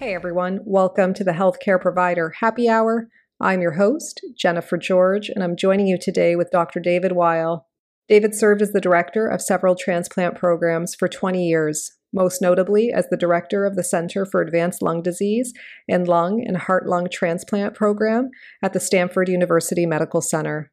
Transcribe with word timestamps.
Hey 0.00 0.12
everyone, 0.12 0.58
welcome 0.64 1.14
to 1.14 1.22
the 1.22 1.30
Healthcare 1.32 1.80
Provider 1.80 2.34
Happy 2.40 2.68
Hour. 2.68 3.08
I'm 3.40 3.62
your 3.62 3.74
host, 3.74 4.24
Jennifer 4.36 4.76
George, 4.76 5.28
and 5.28 5.42
I'm 5.42 5.54
joining 5.56 5.86
you 5.86 5.96
today 5.96 6.34
with 6.34 6.50
Dr. 6.50 6.80
David 6.80 7.12
Weill. 7.12 7.68
David 8.08 8.34
served 8.34 8.60
as 8.60 8.72
the 8.72 8.80
director 8.80 9.28
of 9.28 9.40
several 9.40 9.76
transplant 9.76 10.34
programs 10.34 10.96
for 10.96 11.06
20 11.06 11.46
years, 11.46 11.92
most 12.12 12.42
notably 12.42 12.92
as 12.92 13.08
the 13.08 13.16
director 13.16 13.64
of 13.64 13.76
the 13.76 13.84
Center 13.84 14.26
for 14.26 14.42
Advanced 14.42 14.82
Lung 14.82 15.00
Disease 15.00 15.54
and 15.88 16.08
Lung 16.08 16.44
and 16.44 16.56
Heart 16.56 16.88
Lung 16.88 17.08
Transplant 17.08 17.74
Program 17.74 18.30
at 18.62 18.72
the 18.72 18.80
Stanford 18.80 19.28
University 19.28 19.86
Medical 19.86 20.20
Center. 20.20 20.72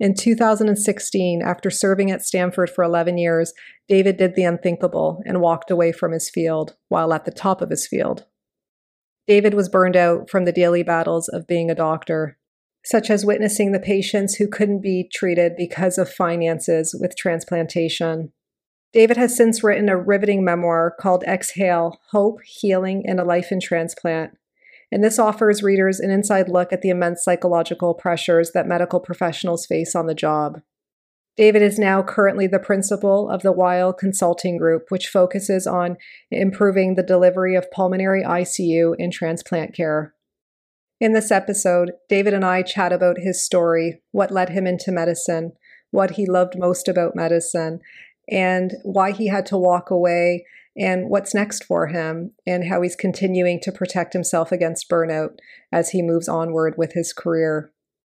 In 0.00 0.14
2016, 0.14 1.42
after 1.42 1.68
serving 1.68 2.10
at 2.10 2.24
Stanford 2.24 2.70
for 2.70 2.82
11 2.82 3.18
years, 3.18 3.52
David 3.86 4.16
did 4.16 4.34
the 4.34 4.44
unthinkable 4.44 5.22
and 5.26 5.42
walked 5.42 5.70
away 5.70 5.92
from 5.92 6.12
his 6.12 6.30
field 6.30 6.74
while 6.88 7.12
at 7.12 7.26
the 7.26 7.30
top 7.30 7.60
of 7.60 7.68
his 7.68 7.86
field. 7.86 8.24
David 9.30 9.54
was 9.54 9.68
burned 9.68 9.94
out 9.94 10.28
from 10.28 10.44
the 10.44 10.50
daily 10.50 10.82
battles 10.82 11.28
of 11.28 11.46
being 11.46 11.70
a 11.70 11.74
doctor, 11.76 12.36
such 12.84 13.10
as 13.10 13.24
witnessing 13.24 13.70
the 13.70 13.78
patients 13.78 14.34
who 14.34 14.48
couldn't 14.48 14.80
be 14.80 15.08
treated 15.14 15.52
because 15.56 15.98
of 15.98 16.12
finances 16.12 16.96
with 16.98 17.16
transplantation. 17.16 18.32
David 18.92 19.16
has 19.16 19.36
since 19.36 19.62
written 19.62 19.88
a 19.88 19.96
riveting 19.96 20.44
memoir 20.44 20.92
called 20.98 21.22
Exhale 21.22 22.00
Hope, 22.10 22.40
Healing, 22.44 23.04
and 23.06 23.20
a 23.20 23.24
Life 23.24 23.52
in 23.52 23.60
Transplant 23.60 24.32
and 24.92 25.04
this 25.04 25.18
offers 25.18 25.62
readers 25.62 26.00
an 26.00 26.10
inside 26.10 26.48
look 26.48 26.72
at 26.72 26.82
the 26.82 26.88
immense 26.88 27.22
psychological 27.22 27.94
pressures 27.94 28.50
that 28.52 28.66
medical 28.66 29.00
professionals 29.00 29.66
face 29.66 29.94
on 29.94 30.06
the 30.06 30.14
job. 30.14 30.60
David 31.36 31.62
is 31.62 31.78
now 31.78 32.02
currently 32.02 32.46
the 32.46 32.58
principal 32.58 33.30
of 33.30 33.42
the 33.42 33.52
Weill 33.52 33.92
Consulting 33.92 34.58
Group, 34.58 34.86
which 34.88 35.08
focuses 35.08 35.66
on 35.66 35.96
improving 36.30 36.94
the 36.94 37.02
delivery 37.02 37.54
of 37.54 37.70
pulmonary 37.70 38.22
ICU 38.22 38.94
and 38.98 39.12
transplant 39.12 39.74
care. 39.74 40.14
In 41.00 41.14
this 41.14 41.30
episode, 41.30 41.92
David 42.08 42.34
and 42.34 42.44
I 42.44 42.62
chat 42.62 42.92
about 42.92 43.18
his 43.18 43.42
story, 43.42 44.02
what 44.10 44.30
led 44.30 44.50
him 44.50 44.66
into 44.66 44.92
medicine, 44.92 45.52
what 45.90 46.12
he 46.12 46.26
loved 46.26 46.58
most 46.58 46.88
about 46.88 47.16
medicine, 47.16 47.80
and 48.30 48.74
why 48.82 49.12
he 49.12 49.28
had 49.28 49.46
to 49.46 49.56
walk 49.56 49.90
away 49.90 50.44
and 50.76 51.08
what's 51.08 51.34
next 51.34 51.64
for 51.64 51.88
him, 51.88 52.32
and 52.46 52.68
how 52.68 52.80
he's 52.80 52.94
continuing 52.94 53.60
to 53.60 53.72
protect 53.72 54.12
himself 54.12 54.52
against 54.52 54.88
burnout 54.88 55.38
as 55.72 55.90
he 55.90 56.00
moves 56.00 56.28
onward 56.28 56.74
with 56.76 56.92
his 56.92 57.12
career. 57.12 57.72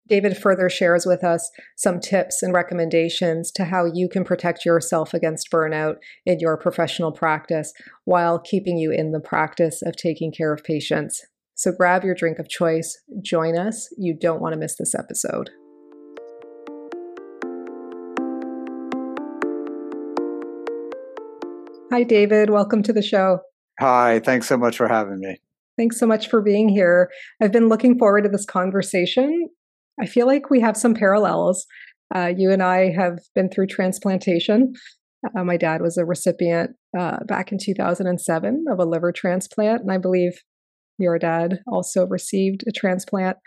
David 0.08 0.38
further 0.38 0.70
shares 0.70 1.08
with 1.08 1.24
us 1.24 1.50
some 1.76 2.00
tips 2.00 2.44
and 2.44 2.54
recommendations 2.54 3.52
to 3.54 3.66
how 3.66 3.86
you 3.86 4.08
can 4.08 4.24
protect 4.24 4.64
yourself 4.64 5.16
against 5.16 5.50
burnout 5.50 5.96
in 6.28 6.40
your 6.40 6.58
professional 6.58 7.12
practice 7.12 7.74
while 8.04 8.38
keeping 8.38 8.78
you 8.78 8.92
in 8.92 9.14
the 9.14 9.20
practice 9.20 9.82
of 9.82 9.96
taking 9.96 10.32
care 10.32 10.54
of 10.54 10.64
patients. 10.64 11.26
So 11.56 11.72
grab 11.72 12.04
your 12.04 12.14
drink 12.14 12.38
of 12.38 12.48
choice, 12.48 13.02
join 13.24 13.58
us. 13.58 13.90
You 13.98 14.14
don't 14.14 14.42
want 14.42 14.54
to 14.54 14.60
miss 14.60 14.76
this 14.76 14.94
episode. 14.94 15.50
Hi, 21.92 22.04
David. 22.04 22.52
Welcome 22.52 22.84
to 22.84 22.94
the 22.94 23.02
show. 23.02 23.40
Hi. 23.80 24.20
Thanks 24.20 24.48
so 24.48 24.58
much 24.58 24.78
for 24.78 24.88
having 24.88 25.20
me. 25.20 25.40
Thanks 25.78 26.00
so 26.00 26.06
much 26.06 26.30
for 26.30 26.42
being 26.42 26.70
here. 26.70 27.10
I've 27.42 27.52
been 27.52 27.70
looking 27.70 27.98
forward 27.98 28.24
to 28.24 28.30
this 28.30 28.46
conversation. 28.46 29.50
I 30.02 30.06
feel 30.06 30.26
like 30.26 30.50
we 30.50 30.60
have 30.62 30.78
some 30.78 30.94
parallels. 30.94 31.66
Uh, 32.14 32.32
you 32.36 32.52
and 32.52 32.62
I 32.62 32.92
have 32.92 33.20
been 33.34 33.50
through 33.50 33.68
transplantation. 33.68 34.74
Uh, 35.36 35.44
my 35.44 35.58
dad 35.58 35.82
was 35.82 35.98
a 35.98 36.06
recipient 36.06 36.72
uh, 36.98 37.18
back 37.28 37.52
in 37.52 37.58
2007 37.58 38.66
of 38.70 38.80
a 38.80 38.86
liver 38.86 39.12
transplant, 39.12 39.82
and 39.82 39.92
I 39.92 39.98
believe 39.98 40.34
your 40.98 41.18
dad 41.18 41.60
also 41.68 42.06
received 42.06 42.64
a 42.68 42.72
transplant 42.72 43.38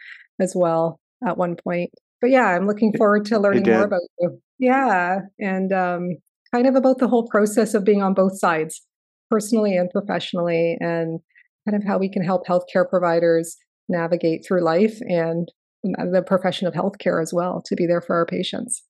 as 0.41 0.55
well 0.57 1.01
at 1.27 1.39
one 1.39 1.57
point. 1.57 1.91
But 2.21 2.31
yeah, 2.31 2.47
I'm 2.47 2.67
looking 2.67 2.93
forward 2.97 3.25
to 3.27 3.39
learning 3.39 3.65
more 3.65 3.85
about 3.85 4.01
you. 4.19 4.41
Yeah, 4.59 5.21
and 5.39 5.73
um, 5.73 6.09
kind 6.53 6.67
of 6.67 6.75
about 6.75 6.99
the 6.99 7.09
whole 7.09 7.29
process 7.29 7.75
of 7.75 7.85
being 7.85 8.03
on 8.03 8.15
both 8.15 8.39
sides, 8.39 8.83
personally 9.31 9.77
and 9.77 9.89
professionally, 9.91 10.77
and 10.81 11.21
kind 11.69 11.81
of 11.81 11.87
how 11.87 11.99
we 11.99 12.11
can 12.11 12.25
help 12.25 12.47
healthcare 12.47 12.89
providers 12.89 13.57
navigate 13.89 14.45
through 14.47 14.65
life 14.65 14.99
and 15.03 15.49
the 16.13 16.23
profession 16.23 16.67
of 16.67 16.75
healthcare 16.75 17.23
as 17.23 17.33
well 17.33 17.63
to 17.67 17.77
be 17.77 17.87
there 17.87 18.01
for 18.01 18.17
our 18.17 18.27
patients. 18.27 18.83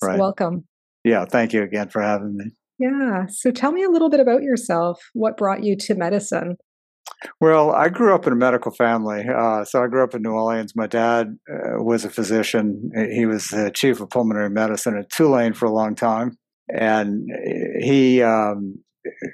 So 0.00 0.08
right. 0.08 0.18
welcome. 0.18 0.64
Yeah, 1.04 1.24
thank 1.24 1.52
you 1.52 1.62
again 1.62 1.88
for 1.88 2.02
having 2.02 2.36
me. 2.36 2.46
Yeah. 2.78 3.26
So 3.28 3.50
tell 3.50 3.72
me 3.72 3.84
a 3.84 3.90
little 3.90 4.10
bit 4.10 4.20
about 4.20 4.42
yourself. 4.42 5.00
What 5.14 5.36
brought 5.36 5.62
you 5.62 5.76
to 5.76 5.94
medicine? 5.94 6.56
Well, 7.40 7.70
I 7.70 7.88
grew 7.88 8.14
up 8.14 8.26
in 8.26 8.32
a 8.32 8.36
medical 8.36 8.72
family. 8.72 9.24
Uh, 9.26 9.64
so 9.64 9.82
I 9.82 9.86
grew 9.86 10.04
up 10.04 10.14
in 10.14 10.22
New 10.22 10.32
Orleans. 10.32 10.74
My 10.76 10.86
dad 10.86 11.38
uh, 11.48 11.82
was 11.82 12.04
a 12.04 12.10
physician. 12.10 12.90
He 13.10 13.24
was 13.24 13.46
the 13.46 13.70
chief 13.70 14.00
of 14.00 14.10
pulmonary 14.10 14.50
medicine 14.50 14.98
at 14.98 15.08
Tulane 15.10 15.54
for 15.54 15.66
a 15.66 15.72
long 15.72 15.94
time 15.94 16.36
and 16.68 17.28
he 17.80 18.22
um, 18.22 18.76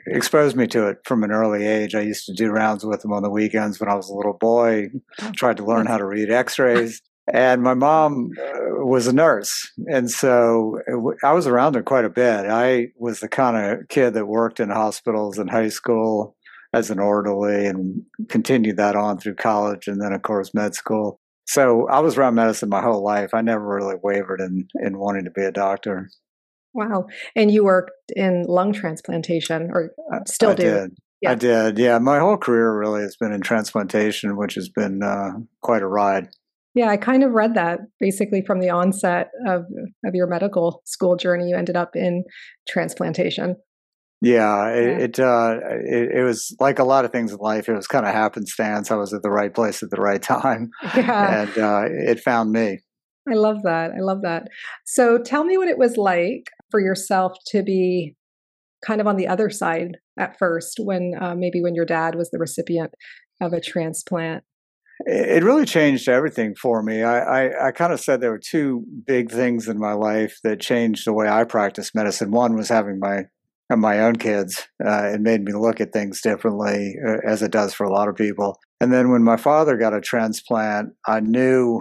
exposed 0.07 0.57
me 0.57 0.67
to 0.69 0.89
it 0.89 0.99
from 1.05 1.25
an 1.25 1.31
early 1.31 1.67
age. 1.67 1.95
I 1.95 2.01
used 2.01 2.27
to 2.27 2.35
do 2.35 2.51
rounds 2.51 2.85
with 2.85 3.05
him 3.05 3.13
on 3.13 3.23
the 3.23 3.31
weekends 3.31 3.81
when 3.81 3.89
I 3.89 3.95
was 3.95 4.09
a 4.09 4.15
little 4.15 4.37
boy. 4.39 4.89
Oh, 5.21 5.33
tried 5.35 5.57
to 5.59 5.65
learn 5.65 5.87
how 5.87 5.99
to 5.99 6.05
read 6.05 6.31
X-rays. 6.31 7.01
And 7.33 7.63
my 7.63 7.75
mom 7.75 8.31
uh, 8.37 8.85
was 8.85 9.07
a 9.07 9.13
nurse, 9.13 9.71
and 9.87 10.11
so 10.11 10.81
I 11.23 11.33
was 11.33 11.47
around 11.47 11.77
her 11.77 11.83
quite 11.83 12.05
a 12.05 12.11
bit. 12.11 12.47
I 12.47 12.89
was 12.97 13.21
the 13.21 13.29
kind 13.29 13.57
of 13.57 13.89
kid 13.89 14.15
that 14.15 14.27
worked 14.27 14.59
in 14.59 14.71
hospitals 14.71 15.39
in 15.39 15.47
high 15.47 15.69
school 15.69 16.37
as 16.75 16.91
an 16.91 16.99
orderly, 16.99 17.67
and 17.67 18.03
continued 18.29 18.79
that 18.79 18.97
on 18.97 19.19
through 19.19 19.37
college, 19.37 19.87
and 19.87 20.01
then 20.01 20.13
of 20.13 20.23
course 20.23 20.53
med 20.53 20.75
school. 20.75 21.21
So 21.47 21.87
I 21.89 22.01
was 22.01 22.19
around 22.19 22.35
medicine 22.35 22.69
my 22.69 22.83
whole 22.83 23.05
life. 23.05 23.31
I 23.35 23.41
never 23.41 23.65
really 23.65 23.97
wavered 24.03 24.41
in 24.41 24.67
in 24.81 24.99
wanting 24.99 25.25
to 25.25 25.31
be 25.31 25.43
a 25.43 25.53
doctor. 25.53 26.09
Wow. 26.75 27.07
And 27.37 27.51
you 27.51 27.65
worked 27.65 28.13
in 28.17 28.45
lung 28.49 28.73
transplantation 28.73 29.71
or 29.73 29.93
still 30.27 30.51
I 30.51 30.55
do? 30.55 30.63
Did. 30.63 30.91
I 31.27 31.35
did. 31.35 31.79
Yeah, 31.79 31.99
my 31.99 32.19
whole 32.19 32.37
career 32.37 32.77
really 32.77 33.03
has 33.03 33.17
been 33.17 33.33
in 33.33 33.43
transplantation, 33.43 34.37
which 34.37 34.55
has 34.55 34.69
been 34.69 35.03
uh, 35.03 35.33
quite 35.61 35.83
a 35.83 35.87
ride. 35.87 36.29
Yeah, 36.75 36.89
I 36.89 36.97
kind 36.97 37.23
of 37.23 37.33
read 37.33 37.55
that 37.55 37.81
basically 38.01 38.43
from 38.47 38.61
the 38.61 38.71
onset 38.71 39.31
of 39.47 39.65
of 40.05 40.15
your 40.15 40.27
medical 40.27 40.83
school 40.85 41.17
journey. 41.17 41.49
You 41.49 41.57
ended 41.57 41.77
up 41.77 41.95
in 41.95 42.25
transplantation. 42.69 43.57
Yeah, 44.23 44.69
it. 44.69 45.03
It, 45.03 45.21
uh, 45.21 45.59
it, 45.85 46.19
it 46.19 46.23
was 46.23 46.55
like 46.61 46.79
a 46.79 46.85
lot 46.85 47.05
of 47.05 47.11
things 47.11 47.33
in 47.33 47.39
life. 47.39 47.69
It 47.69 47.75
was 47.75 47.89
kind 47.89 48.07
of 48.07 48.15
happenstance. 48.15 48.93
I 48.93 48.95
was 48.95 49.13
at 49.13 49.23
the 49.23 49.31
right 49.31 49.53
place 49.53 49.83
at 49.83 49.91
the 49.91 50.01
right 50.01 50.23
time, 50.23 50.71
yeah. 50.97 51.43
and 51.43 51.59
uh, 51.59 51.83
it 51.89 52.21
found 52.21 52.53
me. 52.53 52.79
I 53.29 53.35
love 53.35 53.63
that. 53.65 53.91
I 53.91 54.01
love 54.01 54.23
that. 54.23 54.47
So, 54.85 55.19
tell 55.19 55.43
me 55.43 55.59
what 55.59 55.67
it 55.67 55.77
was 55.77 55.97
like 55.97 56.45
for 56.71 56.79
yourself 56.81 57.33
to 57.49 57.65
be 57.65 58.15
kind 58.87 59.01
of 59.01 59.09
on 59.09 59.17
the 59.17 59.27
other 59.27 59.51
side 59.51 59.99
at 60.17 60.39
first, 60.39 60.79
when 60.79 61.15
uh, 61.21 61.35
maybe 61.35 61.61
when 61.61 61.75
your 61.75 61.85
dad 61.85 62.15
was 62.15 62.31
the 62.31 62.39
recipient 62.39 62.95
of 63.41 63.53
a 63.53 63.61
transplant 63.61 64.45
it 65.07 65.43
really 65.43 65.65
changed 65.65 66.09
everything 66.09 66.55
for 66.55 66.83
me. 66.83 67.03
I, 67.03 67.47
I, 67.47 67.69
I 67.69 67.71
kind 67.73 67.93
of 67.93 68.01
said 68.01 68.21
there 68.21 68.31
were 68.31 68.39
two 68.39 68.85
big 69.07 69.31
things 69.31 69.69
in 69.69 69.79
my 69.79 69.93
life 69.93 70.39
that 70.45 70.61
changed 70.61 71.07
the 71.07 71.13
way 71.13 71.29
I 71.29 71.45
practice 71.45 71.95
medicine. 71.95 72.31
One 72.31 72.55
was 72.55 72.69
having 72.69 72.99
my 72.99 73.25
my 73.75 74.01
own 74.01 74.17
kids. 74.17 74.69
Uh, 74.85 75.05
it 75.15 75.21
made 75.23 75.43
me 75.43 75.53
look 75.53 75.81
at 75.81 75.93
things 75.93 76.21
differently, 76.21 76.95
uh, 77.07 77.19
as 77.25 77.43
it 77.43 77.51
does 77.51 77.73
for 77.73 77.85
a 77.85 77.93
lot 77.93 78.09
of 78.09 78.17
people. 78.17 78.59
And 78.81 78.93
then 78.93 79.11
when 79.11 79.23
my 79.23 79.37
father 79.37 79.77
got 79.77 79.95
a 79.95 80.01
transplant, 80.01 80.91
I 81.07 81.21
knew 81.21 81.81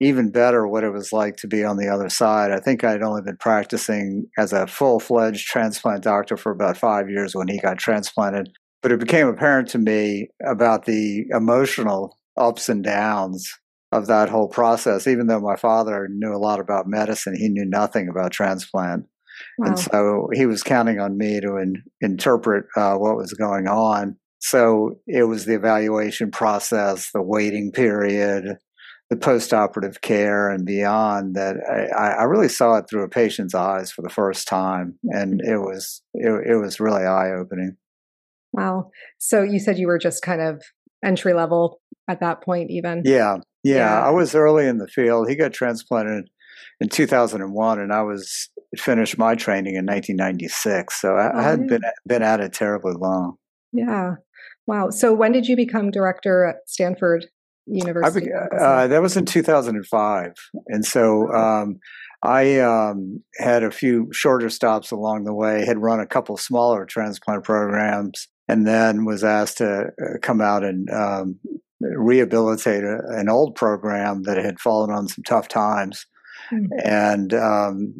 even 0.00 0.30
better 0.30 0.66
what 0.66 0.84
it 0.84 0.90
was 0.90 1.12
like 1.12 1.36
to 1.36 1.46
be 1.46 1.62
on 1.62 1.76
the 1.76 1.88
other 1.88 2.08
side. 2.08 2.50
I 2.50 2.58
think 2.58 2.82
I'd 2.82 3.02
only 3.02 3.20
been 3.20 3.36
practicing 3.36 4.26
as 4.38 4.52
a 4.52 4.66
full 4.66 4.98
fledged 4.98 5.46
transplant 5.46 6.02
doctor 6.02 6.38
for 6.38 6.52
about 6.52 6.78
five 6.78 7.10
years 7.10 7.34
when 7.34 7.48
he 7.48 7.58
got 7.58 7.78
transplanted. 7.78 8.48
But 8.82 8.92
it 8.92 9.00
became 9.00 9.28
apparent 9.28 9.68
to 9.70 9.78
me 9.78 10.28
about 10.44 10.86
the 10.86 11.26
emotional 11.30 12.16
ups 12.36 12.68
and 12.68 12.82
downs 12.82 13.52
of 13.92 14.06
that 14.06 14.28
whole 14.28 14.48
process. 14.48 15.06
Even 15.06 15.26
though 15.26 15.40
my 15.40 15.56
father 15.56 16.08
knew 16.10 16.34
a 16.34 16.38
lot 16.38 16.60
about 16.60 16.86
medicine, 16.86 17.36
he 17.36 17.48
knew 17.48 17.64
nothing 17.64 18.08
about 18.08 18.32
transplant. 18.32 19.06
Wow. 19.58 19.68
And 19.68 19.78
so 19.78 20.28
he 20.32 20.46
was 20.46 20.62
counting 20.62 21.00
on 21.00 21.18
me 21.18 21.40
to 21.40 21.56
in, 21.56 21.82
interpret 22.00 22.66
uh, 22.76 22.94
what 22.94 23.16
was 23.16 23.32
going 23.32 23.68
on. 23.68 24.16
So 24.38 25.00
it 25.06 25.24
was 25.24 25.44
the 25.44 25.54
evaluation 25.54 26.30
process, 26.30 27.10
the 27.12 27.22
waiting 27.22 27.72
period, 27.72 28.56
the 29.10 29.16
post-operative 29.16 30.00
care 30.00 30.48
and 30.48 30.64
beyond 30.64 31.34
that 31.34 31.56
I, 31.68 32.20
I, 32.20 32.22
really 32.24 32.48
saw 32.48 32.76
it 32.76 32.88
through 32.88 33.02
a 33.02 33.08
patient's 33.08 33.56
eyes 33.56 33.90
for 33.90 34.02
the 34.02 34.08
first 34.08 34.46
time 34.46 35.00
and 35.02 35.40
it 35.40 35.58
was 35.58 36.00
it, 36.14 36.30
it 36.52 36.56
was 36.56 36.78
really 36.78 37.04
eye-opening 37.04 37.76
Wow. 38.52 38.90
So 39.18 39.42
you 39.42 39.58
said 39.58 39.78
you 39.78 39.86
were 39.86 39.98
just 39.98 40.22
kind 40.22 40.40
of 40.40 40.62
entry 41.04 41.32
level 41.32 41.80
at 42.08 42.20
that 42.20 42.42
point, 42.42 42.70
even? 42.70 43.02
Yeah. 43.04 43.36
Yeah. 43.62 43.76
yeah. 43.76 44.06
I 44.06 44.10
was 44.10 44.34
early 44.34 44.66
in 44.66 44.78
the 44.78 44.88
field. 44.88 45.28
He 45.28 45.36
got 45.36 45.52
transplanted 45.52 46.28
in 46.80 46.88
2001, 46.88 47.78
and 47.78 47.92
I 47.92 48.02
was 48.02 48.48
finished 48.76 49.18
my 49.18 49.34
training 49.34 49.76
in 49.76 49.86
1996. 49.86 51.00
So 51.00 51.14
I, 51.14 51.32
oh, 51.32 51.38
I 51.38 51.42
hadn't 51.42 51.68
yeah. 51.70 51.78
been, 51.78 51.90
been 52.06 52.22
at 52.22 52.40
it 52.40 52.52
terribly 52.52 52.94
long. 52.94 53.36
Yeah. 53.72 54.14
Wow. 54.66 54.90
So 54.90 55.12
when 55.12 55.32
did 55.32 55.46
you 55.46 55.56
become 55.56 55.90
director 55.90 56.44
at 56.46 56.56
Stanford 56.66 57.26
University? 57.66 58.28
Uh, 58.32 58.86
that 58.86 59.02
was 59.02 59.16
in 59.16 59.26
2005. 59.26 60.32
And 60.68 60.84
so 60.84 61.32
um, 61.32 61.78
I 62.22 62.60
um, 62.60 63.22
had 63.38 63.62
a 63.62 63.70
few 63.70 64.08
shorter 64.12 64.50
stops 64.50 64.90
along 64.90 65.24
the 65.24 65.34
way, 65.34 65.64
had 65.64 65.78
run 65.78 66.00
a 66.00 66.06
couple 66.06 66.36
smaller 66.36 66.84
transplant 66.84 67.44
programs, 67.44 68.28
and 68.50 68.66
then 68.66 69.04
was 69.04 69.22
asked 69.22 69.58
to 69.58 69.92
uh, 70.02 70.18
come 70.22 70.40
out 70.40 70.64
and 70.64 70.90
um, 70.90 71.38
rehabilitate 71.80 72.82
a, 72.82 72.98
an 73.10 73.28
old 73.28 73.54
program 73.54 74.24
that 74.24 74.36
had 74.38 74.58
fallen 74.58 74.90
on 74.90 75.06
some 75.06 75.22
tough 75.22 75.46
times, 75.46 76.06
mm-hmm. 76.52 76.66
and 76.84 77.32
um, 77.32 77.94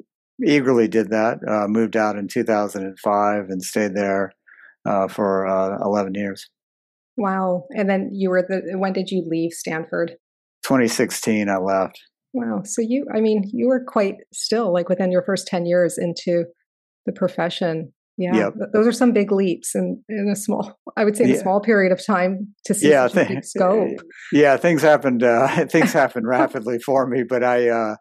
eagerly 0.44 0.88
did 0.88 1.10
that. 1.10 1.38
Uh, 1.46 1.68
moved 1.68 1.96
out 1.96 2.16
in 2.16 2.26
2005 2.26 3.44
and 3.48 3.62
stayed 3.62 3.94
there 3.94 4.32
uh, 4.84 5.06
for 5.06 5.46
uh, 5.46 5.78
11 5.84 6.14
years. 6.14 6.50
Wow! 7.16 7.66
And 7.76 7.88
then 7.88 8.10
you 8.12 8.30
were 8.30 8.42
the. 8.42 8.76
When 8.76 8.92
did 8.92 9.10
you 9.10 9.24
leave 9.28 9.52
Stanford? 9.52 10.16
2016. 10.64 11.48
I 11.48 11.58
left. 11.58 12.00
Wow! 12.32 12.62
So 12.64 12.82
you, 12.82 13.06
I 13.14 13.20
mean, 13.20 13.48
you 13.52 13.68
were 13.68 13.84
quite 13.84 14.16
still 14.32 14.72
like 14.72 14.88
within 14.88 15.12
your 15.12 15.22
first 15.22 15.46
10 15.46 15.66
years 15.66 15.96
into 15.96 16.46
the 17.06 17.12
profession. 17.12 17.92
Yeah, 18.20 18.36
yep. 18.36 18.54
those 18.74 18.86
are 18.86 18.92
some 18.92 19.12
big 19.12 19.32
leaps 19.32 19.74
in, 19.74 20.04
in 20.10 20.28
a 20.28 20.36
small, 20.36 20.78
I 20.94 21.04
would 21.04 21.16
say, 21.16 21.24
in 21.24 21.30
yeah. 21.30 21.36
a 21.36 21.40
small 21.40 21.58
period 21.58 21.90
of 21.90 22.04
time 22.04 22.54
to 22.66 22.74
see 22.74 22.90
yeah, 22.90 23.06
such 23.06 23.14
th- 23.14 23.28
big 23.28 23.44
scope. 23.44 23.98
Yeah, 24.32 24.58
things 24.58 24.82
happened. 24.82 25.22
Uh, 25.22 25.66
things 25.70 25.94
happened 25.94 26.26
rapidly 26.26 26.78
for 26.78 27.06
me, 27.06 27.22
but 27.22 27.42
I, 27.42 27.70
uh, 27.70 27.96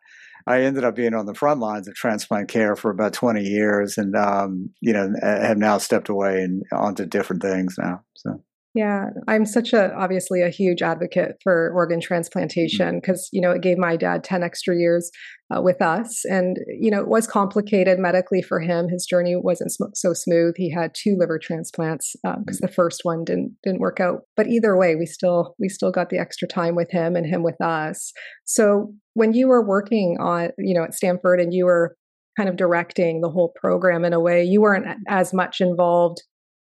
I 0.46 0.62
ended 0.64 0.84
up 0.84 0.94
being 0.96 1.14
on 1.14 1.26
the 1.26 1.34
front 1.34 1.62
lines 1.62 1.88
of 1.88 1.96
transplant 1.96 2.50
care 2.50 2.76
for 2.76 2.92
about 2.92 3.14
twenty 3.14 3.44
years, 3.44 3.98
and 3.98 4.14
um, 4.16 4.72
you 4.82 4.92
know, 4.92 5.10
have 5.22 5.58
now 5.58 5.78
stepped 5.78 6.10
away 6.10 6.42
and 6.42 6.64
onto 6.74 7.06
different 7.06 7.42
things 7.42 7.76
now. 7.80 8.02
So 8.16 8.44
yeah, 8.76 9.08
I'm 9.28 9.46
such 9.46 9.74
a 9.74 9.94
obviously 9.96 10.44
a 10.44 10.50
huge 10.50 10.84
advocate 10.84 11.38
for 11.42 11.72
organ 11.74 12.00
transplantation 12.00 13.00
because 13.00 13.26
mm-hmm. 13.26 13.36
you 13.36 13.42
know 13.42 13.52
it 13.52 13.64
gave 13.64 13.78
my 13.80 13.96
dad 13.96 14.24
10 14.24 14.44
extra 14.44 14.76
years 14.76 15.10
uh, 15.56 15.60
with 15.62 15.82
us 15.82 16.24
and 16.26 16.58
you 16.68 16.92
know 16.92 17.00
it 17.00 17.08
was 17.08 17.26
complicated 17.26 17.98
medically 17.98 18.44
for 18.44 18.60
him 18.60 18.88
his 18.88 19.08
journey 19.08 19.36
wasn't 19.36 19.72
sm- 19.72 19.96
so 19.96 20.14
smooth 20.14 20.54
he 20.56 20.72
had 20.72 20.94
two 20.94 21.16
liver 21.18 21.40
transplants 21.40 22.16
because 22.22 22.36
um, 22.38 22.44
mm-hmm. 22.44 22.66
the 22.66 22.72
first 22.72 23.02
one 23.04 23.24
didn't 23.24 23.56
didn't 23.64 23.80
work 23.80 24.00
out 24.00 24.22
but 24.38 24.48
either 24.48 24.78
way 24.78 24.96
we 24.96 25.08
still 25.08 25.56
we 25.60 25.68
still 25.68 25.92
got 25.92 26.12
the 26.12 26.20
extra 26.20 26.48
time 26.48 26.76
with 26.76 26.92
him 26.92 27.16
and 27.16 27.26
him 27.26 27.42
with 27.42 27.60
us 27.62 28.14
so 28.46 28.94
when 29.16 29.34
you 29.34 29.48
were 29.48 29.66
working 29.66 30.18
on 30.20 30.52
you 30.60 30.76
know 30.76 30.84
at 30.84 30.94
Stanford 30.94 31.40
and 31.40 31.54
you 31.56 31.66
were 31.66 31.96
kind 32.38 32.48
of 32.48 32.56
directing 32.56 33.22
the 33.22 33.30
whole 33.30 33.52
program 33.60 34.06
in 34.06 34.14
a 34.14 34.20
way 34.20 34.44
you 34.44 34.62
weren't 34.62 34.86
as 35.08 35.34
much 35.34 35.60
involved 35.60 36.22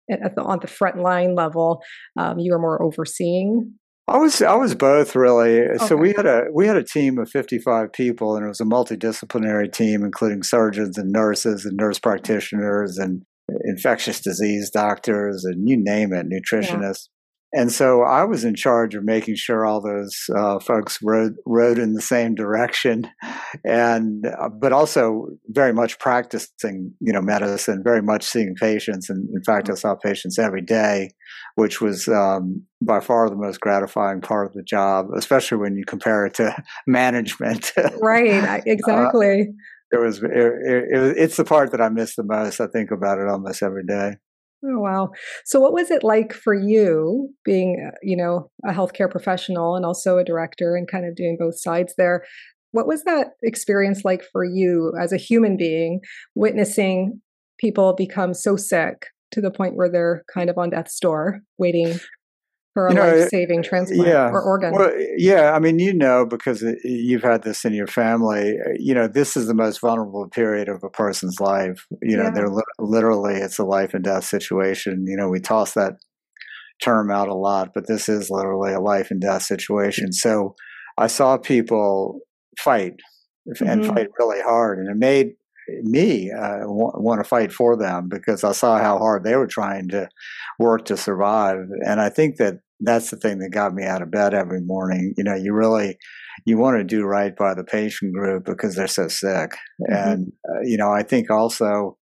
at 0.10 0.36
the, 0.36 0.42
on 0.42 0.60
the 0.62 0.68
front 0.68 1.00
line 1.00 1.36
level, 1.36 1.82
um, 2.18 2.40
you 2.40 2.52
were 2.52 2.60
more 2.60 2.82
overseeing. 2.82 3.74
I 4.08 4.18
was 4.18 4.42
I 4.42 4.54
was 4.54 4.76
both 4.76 5.16
really. 5.16 5.62
Okay. 5.62 5.86
So 5.86 5.96
we 5.96 6.14
had 6.16 6.28
a 6.28 6.44
we 6.54 6.68
had 6.68 6.78
a 6.78 6.84
team 6.84 7.18
of 7.18 7.30
fifty 7.30 7.58
five 7.58 7.92
people, 7.92 8.36
and 8.36 8.46
it 8.46 8.50
was 8.50 8.62
a 8.62 8.66
multidisciplinary 8.66 9.72
team, 9.72 10.04
including 10.04 10.44
surgeons 10.44 10.98
and 10.98 11.12
nurses 11.12 11.66
and 11.66 11.76
nurse 11.76 11.98
practitioners 11.98 13.00
and 13.00 13.24
infectious 13.64 14.22
disease 14.22 14.70
doctors 14.70 15.44
and 15.46 15.68
you 15.68 15.78
name 15.80 16.14
it, 16.14 16.28
nutritionists. 16.28 17.10
And 17.56 17.72
so 17.72 18.02
I 18.02 18.26
was 18.26 18.44
in 18.44 18.54
charge 18.54 18.96
of 18.96 19.06
making 19.06 19.36
sure 19.36 19.66
all 19.66 19.82
those 19.82 20.26
uh, 20.36 20.60
folks 20.60 21.00
rode 21.02 21.36
rode 21.46 21.80
in 21.80 21.94
the 21.94 22.02
same 22.02 22.36
direction, 22.36 23.10
and 23.64 24.26
uh, 24.26 24.50
but 24.50 24.74
also 24.74 25.28
very 25.48 25.72
much 25.72 25.98
practicing, 25.98 26.94
you 27.00 27.14
know, 27.14 27.22
medicine, 27.22 27.82
very 27.82 28.02
much 28.02 28.24
seeing 28.24 28.56
patients, 28.56 29.10
and 29.10 29.30
in 29.34 29.42
fact, 29.44 29.70
I 29.70 29.76
saw 29.76 29.96
patients 29.96 30.38
every 30.38 30.62
day, 30.62 31.12
which 31.56 31.80
was 31.80 32.10
um, 32.10 32.64
by 32.82 33.00
far 33.00 33.30
the 33.30 33.38
most 33.38 33.62
gratifying 33.62 34.20
part 34.20 34.48
of 34.48 34.54
the 34.54 34.64
job, 34.64 35.08
especially 35.16 35.58
when 35.58 35.78
you 35.78 35.86
compare 35.86 36.26
it 36.26 36.34
to 36.36 36.54
management. 36.88 37.72
right, 38.02 38.64
exactly. 38.66 39.42
Uh, 39.42 39.96
it 39.96 40.02
was 40.02 40.22
it, 40.22 40.30
it, 40.34 41.18
it's 41.18 41.38
the 41.38 41.46
part 41.46 41.72
that 41.72 41.80
I 41.80 41.88
miss 41.88 42.16
the 42.16 42.24
most. 42.24 42.60
I 42.60 42.68
think 42.68 42.92
about 42.92 43.20
it 43.20 43.30
almost 43.30 43.64
every 43.64 43.86
day. 43.86 44.16
Oh, 44.64 44.80
wow. 44.80 45.12
So, 45.46 45.60
what 45.60 45.74
was 45.74 45.92
it 45.92 46.04
like 46.04 46.34
for 46.34 46.54
you 46.54 47.30
being, 47.44 47.86
uh, 47.88 47.96
you 48.02 48.16
know, 48.18 48.50
a 48.66 48.72
healthcare 48.72 49.10
professional 49.10 49.76
and 49.76 49.86
also 49.86 50.18
a 50.18 50.24
director 50.24 50.76
and 50.76 50.88
kind 50.88 51.06
of 51.06 51.16
doing 51.16 51.38
both 51.40 51.60
sides 51.60 51.94
there? 51.98 52.26
What 52.72 52.88
was 52.88 53.04
that 53.04 53.32
experience 53.44 54.04
like 54.04 54.24
for 54.32 54.44
you 54.44 54.94
as 55.00 55.12
a 55.14 55.18
human 55.18 55.56
being, 55.56 56.02
witnessing 56.34 57.22
people 57.60 57.94
become 57.94 58.34
so 58.34 58.56
sick 58.56 59.08
to 59.32 59.42
the 59.42 59.52
point 59.52 59.76
where 59.76 59.90
they're 59.90 60.24
kind 60.34 60.50
of 60.50 60.58
on 60.58 60.72
death's 60.72 61.00
door, 61.00 61.42
waiting 61.58 62.00
for 62.76 62.88
a 62.88 62.92
you 62.92 62.96
know, 62.98 63.08
life-saving 63.08 63.64
transplant 63.64 64.06
yeah. 64.06 64.28
or 64.28 64.42
organ. 64.42 64.74
Well, 64.74 64.92
yeah, 65.18 65.54
I 65.54 65.60
mean, 65.60 65.80
you 65.80 65.94
know, 65.94 66.26
because 66.26 66.62
you've 66.84 67.24
had 67.24 67.42
this 67.44 67.64
in 67.64 67.74
your 67.74 67.88
family. 67.88 68.58
You 68.78 68.94
know, 68.94 69.08
this 69.08 69.38
is 69.38 69.48
the 69.48 69.54
most 69.54 69.80
vulnerable 69.80 70.28
period 70.28 70.68
of 70.68 70.84
a 70.84 70.90
person's 70.90 71.40
life. 71.40 71.88
You 72.02 72.18
know, 72.18 72.24
yeah. 72.24 72.32
they're 72.32 72.50
li- 72.50 72.64
literally 72.78 73.36
it's 73.36 73.60
a 73.60 73.64
life 73.64 73.94
and 73.94 74.04
death 74.04 74.26
situation. 74.26 75.06
You 75.08 75.16
know, 75.16 75.30
we 75.30 75.40
toss 75.40 75.74
that 75.76 75.94
term 76.84 77.10
out 77.10 77.30
a 77.30 77.34
lot, 77.34 77.70
but 77.74 77.88
this 77.88 78.10
is 78.10 78.30
literally 78.30 78.74
a 78.74 78.82
life 78.82 79.10
and 79.10 79.22
death 79.22 79.44
situation. 79.44 80.12
So 80.12 80.56
I 80.98 81.08
saw 81.08 81.38
people 81.38 82.20
fight 82.60 82.96
and 83.46 83.84
mm-hmm. 83.84 83.94
fight 83.94 84.08
really 84.20 84.42
hard, 84.42 84.80
and 84.80 84.90
it 84.90 84.98
made 84.98 85.28
me 85.84 86.30
uh, 86.30 86.60
w- 86.60 86.92
want 86.96 87.22
to 87.22 87.28
fight 87.28 87.54
for 87.54 87.78
them 87.78 88.10
because 88.10 88.44
I 88.44 88.52
saw 88.52 88.80
how 88.80 88.98
hard 88.98 89.24
they 89.24 89.38
were 89.38 89.48
trying 89.48 89.88
to 89.90 90.10
work 90.60 90.86
to 90.86 90.98
survive. 90.98 91.58
And 91.88 92.02
I 92.02 92.10
think 92.10 92.36
that 92.36 92.60
that's 92.80 93.10
the 93.10 93.18
thing 93.18 93.40
that 93.40 93.50
got 93.52 93.74
me 93.74 93.86
out 93.86 94.02
of 94.02 94.12
bed 94.12 94.34
every 94.34 94.62
morning. 94.62 95.14
You 95.18 95.24
know, 95.24 95.36
you 95.36 95.54
really 95.54 95.98
you 96.46 96.58
want 96.58 96.78
to 96.78 96.84
do 96.84 97.04
right 97.04 97.36
by 97.36 97.54
the 97.54 97.64
patient 97.64 98.14
group 98.14 98.46
because 98.46 98.76
they're 98.76 98.88
so 98.88 99.08
sick, 99.08 99.52
mm-hmm. 99.82 99.94
and 99.94 100.32
uh, 100.50 100.62
you 100.64 100.78
know, 100.78 100.92
I 100.92 101.04
think 101.04 101.30
also 101.30 101.98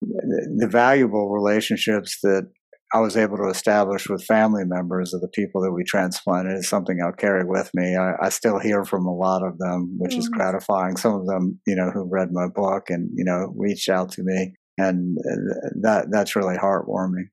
the, 0.00 0.56
the 0.58 0.68
valuable 0.68 1.30
relationships 1.30 2.18
that 2.22 2.48
I 2.94 3.00
was 3.00 3.16
able 3.16 3.38
to 3.38 3.48
establish 3.48 4.08
with 4.08 4.24
family 4.24 4.64
members 4.66 5.14
of 5.14 5.22
the 5.22 5.28
people 5.28 5.62
that 5.62 5.72
we 5.72 5.82
transplanted 5.82 6.58
is 6.58 6.68
something 6.68 6.98
I'll 7.02 7.12
carry 7.12 7.44
with 7.44 7.70
me. 7.72 7.96
I, 7.96 8.12
I 8.20 8.28
still 8.28 8.58
hear 8.58 8.84
from 8.84 9.06
a 9.06 9.14
lot 9.14 9.42
of 9.42 9.56
them, 9.58 9.96
which 9.98 10.14
mm. 10.14 10.18
is 10.18 10.28
gratifying. 10.28 10.98
Some 10.98 11.14
of 11.14 11.26
them, 11.26 11.58
you 11.66 11.74
know, 11.74 11.90
who 11.90 12.06
read 12.10 12.28
my 12.32 12.48
book 12.54 12.90
and 12.90 13.08
you 13.14 13.24
know 13.24 13.52
reached 13.56 13.88
out 13.88 14.12
to 14.12 14.22
me, 14.22 14.54
and 14.76 15.16
uh, 15.18 15.68
that 15.82 16.06
that's 16.10 16.36
really 16.36 16.56
heartwarming. 16.56 17.28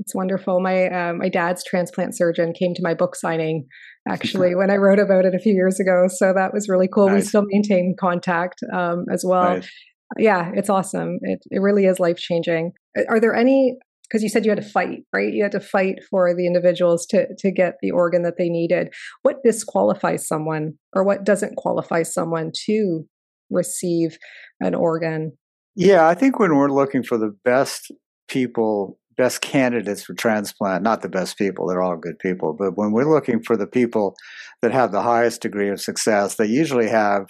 It's 0.00 0.14
wonderful. 0.14 0.60
My 0.60 0.88
uh, 0.88 1.12
my 1.12 1.28
dad's 1.28 1.62
transplant 1.62 2.16
surgeon 2.16 2.52
came 2.52 2.74
to 2.74 2.82
my 2.82 2.94
book 2.94 3.14
signing 3.14 3.66
actually 4.08 4.54
when 4.56 4.70
I 4.70 4.76
wrote 4.76 4.98
about 4.98 5.26
it 5.26 5.34
a 5.34 5.38
few 5.38 5.52
years 5.52 5.78
ago. 5.78 6.06
So 6.08 6.32
that 6.34 6.54
was 6.54 6.68
really 6.68 6.88
cool. 6.92 7.08
Nice. 7.08 7.24
We 7.24 7.28
still 7.28 7.44
maintain 7.46 7.94
contact 7.98 8.60
um, 8.72 9.04
as 9.12 9.24
well. 9.26 9.56
Nice. 9.56 9.70
Yeah, 10.18 10.50
it's 10.54 10.70
awesome. 10.70 11.18
It 11.22 11.40
it 11.50 11.60
really 11.60 11.84
is 11.84 12.00
life 12.00 12.16
changing. 12.16 12.72
Are 13.08 13.20
there 13.20 13.34
any? 13.34 13.76
Because 14.08 14.24
you 14.24 14.28
said 14.28 14.44
you 14.44 14.50
had 14.50 14.60
to 14.60 14.68
fight, 14.68 15.04
right? 15.12 15.32
You 15.32 15.44
had 15.44 15.52
to 15.52 15.60
fight 15.60 16.00
for 16.10 16.34
the 16.34 16.46
individuals 16.46 17.06
to 17.10 17.26
to 17.38 17.52
get 17.52 17.74
the 17.82 17.90
organ 17.92 18.22
that 18.22 18.34
they 18.38 18.48
needed. 18.48 18.88
What 19.22 19.36
disqualifies 19.44 20.26
someone, 20.26 20.72
or 20.94 21.04
what 21.04 21.24
doesn't 21.24 21.56
qualify 21.56 22.02
someone 22.02 22.50
to 22.66 23.04
receive 23.50 24.18
an 24.60 24.74
organ? 24.74 25.32
Yeah, 25.76 26.08
I 26.08 26.14
think 26.14 26.40
when 26.40 26.56
we're 26.56 26.72
looking 26.72 27.04
for 27.04 27.18
the 27.18 27.36
best 27.44 27.92
people 28.28 28.98
best 29.20 29.42
candidates 29.42 30.02
for 30.02 30.14
transplant, 30.14 30.82
not 30.82 31.02
the 31.02 31.08
best 31.08 31.36
people, 31.36 31.66
they're 31.66 31.82
all 31.82 31.96
good 31.96 32.18
people, 32.18 32.54
but 32.58 32.78
when 32.78 32.90
we're 32.90 33.12
looking 33.12 33.42
for 33.42 33.54
the 33.54 33.66
people 33.66 34.16
that 34.62 34.72
have 34.72 34.92
the 34.92 35.02
highest 35.02 35.42
degree 35.42 35.68
of 35.68 35.78
success, 35.78 36.36
they 36.36 36.46
usually 36.46 36.88
have 36.88 37.26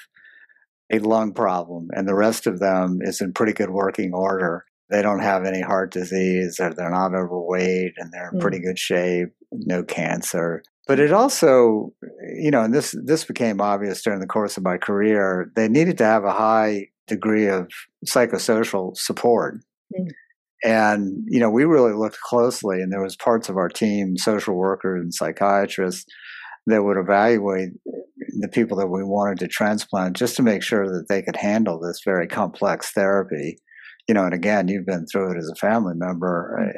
a 0.92 1.00
lung 1.00 1.32
problem, 1.32 1.88
and 1.92 2.06
the 2.06 2.14
rest 2.14 2.47
of 2.47 2.61
them 2.61 3.00
is 3.00 3.20
in 3.20 3.32
pretty 3.32 3.52
good 3.52 3.70
working 3.70 4.14
order. 4.14 4.64
They 4.88 5.02
don't 5.02 5.23
have 5.23 5.44
any 5.44 5.62
heart 5.62 5.90
disease, 5.92 6.61
or 6.61 6.73
they're 6.73 6.90
not 6.90 7.12
overweight, 7.12 7.94
and 7.97 8.12
they're 8.12 8.30
in 8.30 8.38
mm. 8.38 8.40
pretty 8.40 8.61
good 8.61 8.78
shape, 8.78 9.30
no 9.50 9.82
cancer. 9.82 10.62
But 10.87 11.00
it 11.00 11.12
also, 11.12 11.92
you 12.40 12.52
know, 12.52 12.62
and 12.62 12.73
this 12.73 12.94
this 13.04 13.25
became 13.25 13.61
obvious 13.61 14.02
during 14.02 14.20
the 14.20 14.26
course 14.26 14.56
of 14.56 14.62
my 14.62 14.78
career. 14.78 15.50
They 15.56 15.68
needed 15.68 15.99
to 15.99 16.04
have 16.04 16.25
a 16.25 16.32
high 16.32 16.88
degree 17.09 17.49
of 17.49 17.68
psychosocial 18.06 18.97
support. 18.97 19.61
Mm. 19.97 20.11
And, 20.62 21.24
you 21.26 21.40
know, 21.40 21.50
we 21.50 21.64
really 21.64 21.94
looked 21.94 22.20
closely, 22.20 22.80
and 22.80 22.92
there 22.92 23.02
was 23.02 23.16
parts 23.16 23.48
of 23.48 23.56
our 23.56 23.68
team, 23.68 24.16
social 24.16 24.54
workers 24.54 25.00
and 25.00 25.14
psychiatrists, 25.14 26.04
that 26.66 26.82
would 26.82 26.98
evaluate 26.98 27.70
the 28.38 28.48
people 28.48 28.76
that 28.76 28.88
we 28.88 29.02
wanted 29.02 29.38
to 29.38 29.48
transplant 29.48 30.16
just 30.16 30.36
to 30.36 30.42
make 30.42 30.62
sure 30.62 30.86
that 30.86 31.06
they 31.08 31.22
could 31.22 31.36
handle 31.36 31.80
this 31.80 32.02
very 32.04 32.28
complex 32.28 32.90
therapy. 32.90 33.56
You 34.08 34.14
know, 34.14 34.24
and 34.24 34.34
again, 34.34 34.68
you've 34.68 34.86
been 34.86 35.06
through 35.06 35.32
it 35.32 35.38
as 35.38 35.48
a 35.48 35.54
family 35.54 35.94
member. 35.96 36.72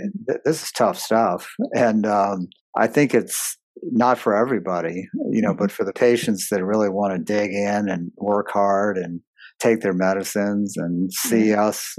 This 0.45 0.63
is 0.63 0.73
tough 0.73 0.99
stuff. 0.99 1.53
And 1.75 2.07
um, 2.07 2.49
I 2.77 2.87
think 2.87 3.15
it's 3.15 3.57
not 3.83 4.19
for 4.19 4.37
everybody, 4.37 5.09
you 5.31 5.43
know, 5.43 5.51
mm-hmm. 5.51 5.59
but 5.59 5.73
for 5.73 5.85
the 5.85 5.93
patients 5.93 6.49
that 6.51 6.65
really 6.65 6.89
want 6.89 7.15
to 7.15 7.19
dig 7.19 7.53
in 7.53 7.89
and 7.89 8.13
work 8.17 8.51
hard 8.51 8.97
and 8.97 9.21
take 9.63 9.81
their 9.81 9.95
medicines 9.95 10.77
and 10.77 11.13
see 11.13 11.49
mm. 11.49 11.59
us 11.59 11.97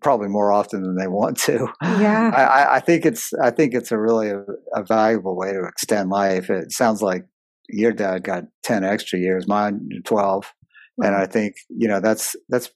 probably 0.00 0.28
more 0.28 0.52
often 0.52 0.82
than 0.82 0.96
they 0.96 1.08
want 1.08 1.36
to. 1.36 1.68
Yeah, 1.82 2.30
I, 2.34 2.76
I 2.76 2.80
think 2.80 3.04
it's 3.04 3.32
I 3.42 3.50
think 3.50 3.74
it's 3.74 3.90
a 3.90 3.98
really 3.98 4.30
a, 4.30 4.44
a, 4.74 4.84
valuable 4.84 5.36
way 5.36 5.52
to 5.52 5.64
extend 5.66 6.10
life. 6.10 6.48
It 6.50 6.72
sounds 6.72 7.02
like 7.02 7.24
your 7.68 7.92
dad 7.92 8.22
got 8.22 8.44
ten 8.62 8.84
extra 8.84 9.18
years, 9.18 9.48
mine 9.48 9.88
twelve, 10.04 10.52
wow. 10.96 11.08
and 11.08 11.16
I 11.16 11.26
think 11.26 11.56
you 11.68 11.88
know 11.88 12.00
that's 12.00 12.36
that's 12.48 12.70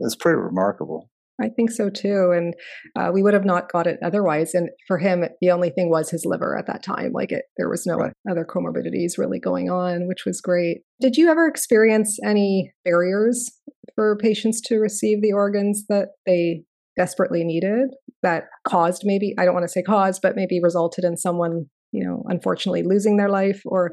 that's 0.00 0.16
pretty 0.16 0.38
remarkable. 0.38 1.09
I 1.42 1.48
think 1.48 1.70
so 1.70 1.90
too. 1.90 2.32
And 2.32 2.54
uh, 2.96 3.10
we 3.12 3.22
would 3.22 3.34
have 3.34 3.44
not 3.44 3.70
got 3.70 3.86
it 3.86 3.98
otherwise. 4.04 4.54
And 4.54 4.70
for 4.86 4.98
him, 4.98 5.24
the 5.40 5.50
only 5.50 5.70
thing 5.70 5.90
was 5.90 6.10
his 6.10 6.24
liver 6.24 6.58
at 6.58 6.66
that 6.66 6.82
time. 6.82 7.12
Like 7.12 7.32
it, 7.32 7.44
there 7.56 7.68
was 7.68 7.86
no 7.86 7.96
right. 7.96 8.12
other 8.30 8.44
comorbidities 8.44 9.18
really 9.18 9.40
going 9.40 9.70
on, 9.70 10.06
which 10.06 10.24
was 10.24 10.40
great. 10.40 10.78
Did 11.00 11.16
you 11.16 11.30
ever 11.30 11.46
experience 11.46 12.18
any 12.24 12.72
barriers 12.84 13.50
for 13.94 14.16
patients 14.18 14.60
to 14.62 14.76
receive 14.76 15.22
the 15.22 15.32
organs 15.32 15.84
that 15.88 16.08
they 16.26 16.64
desperately 16.96 17.44
needed 17.44 17.88
that 18.22 18.44
caused 18.64 19.02
maybe, 19.04 19.34
I 19.38 19.44
don't 19.44 19.54
want 19.54 19.64
to 19.64 19.72
say 19.72 19.82
caused, 19.82 20.20
but 20.22 20.36
maybe 20.36 20.60
resulted 20.62 21.04
in 21.04 21.16
someone, 21.16 21.66
you 21.92 22.04
know, 22.04 22.22
unfortunately 22.26 22.82
losing 22.82 23.16
their 23.16 23.30
life 23.30 23.62
or 23.64 23.92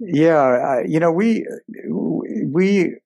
yeah, 0.00 0.80
you 0.86 1.00
know, 1.00 1.12
we 1.12 1.46
we 2.52 2.96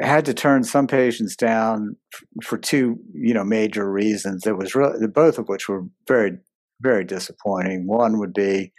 had 0.00 0.24
to 0.26 0.34
turn 0.34 0.64
some 0.64 0.86
patients 0.86 1.36
down 1.36 1.96
for 2.42 2.56
two, 2.56 2.98
you 3.12 3.34
know, 3.34 3.44
major 3.44 3.90
reasons. 3.90 4.46
It 4.46 4.56
was 4.56 4.74
really 4.74 5.06
both 5.06 5.38
of 5.38 5.48
which 5.48 5.68
were 5.68 5.84
very, 6.06 6.38
very 6.80 7.04
disappointing. 7.04 7.86
One 7.86 8.18
would 8.18 8.32
be 8.32 8.72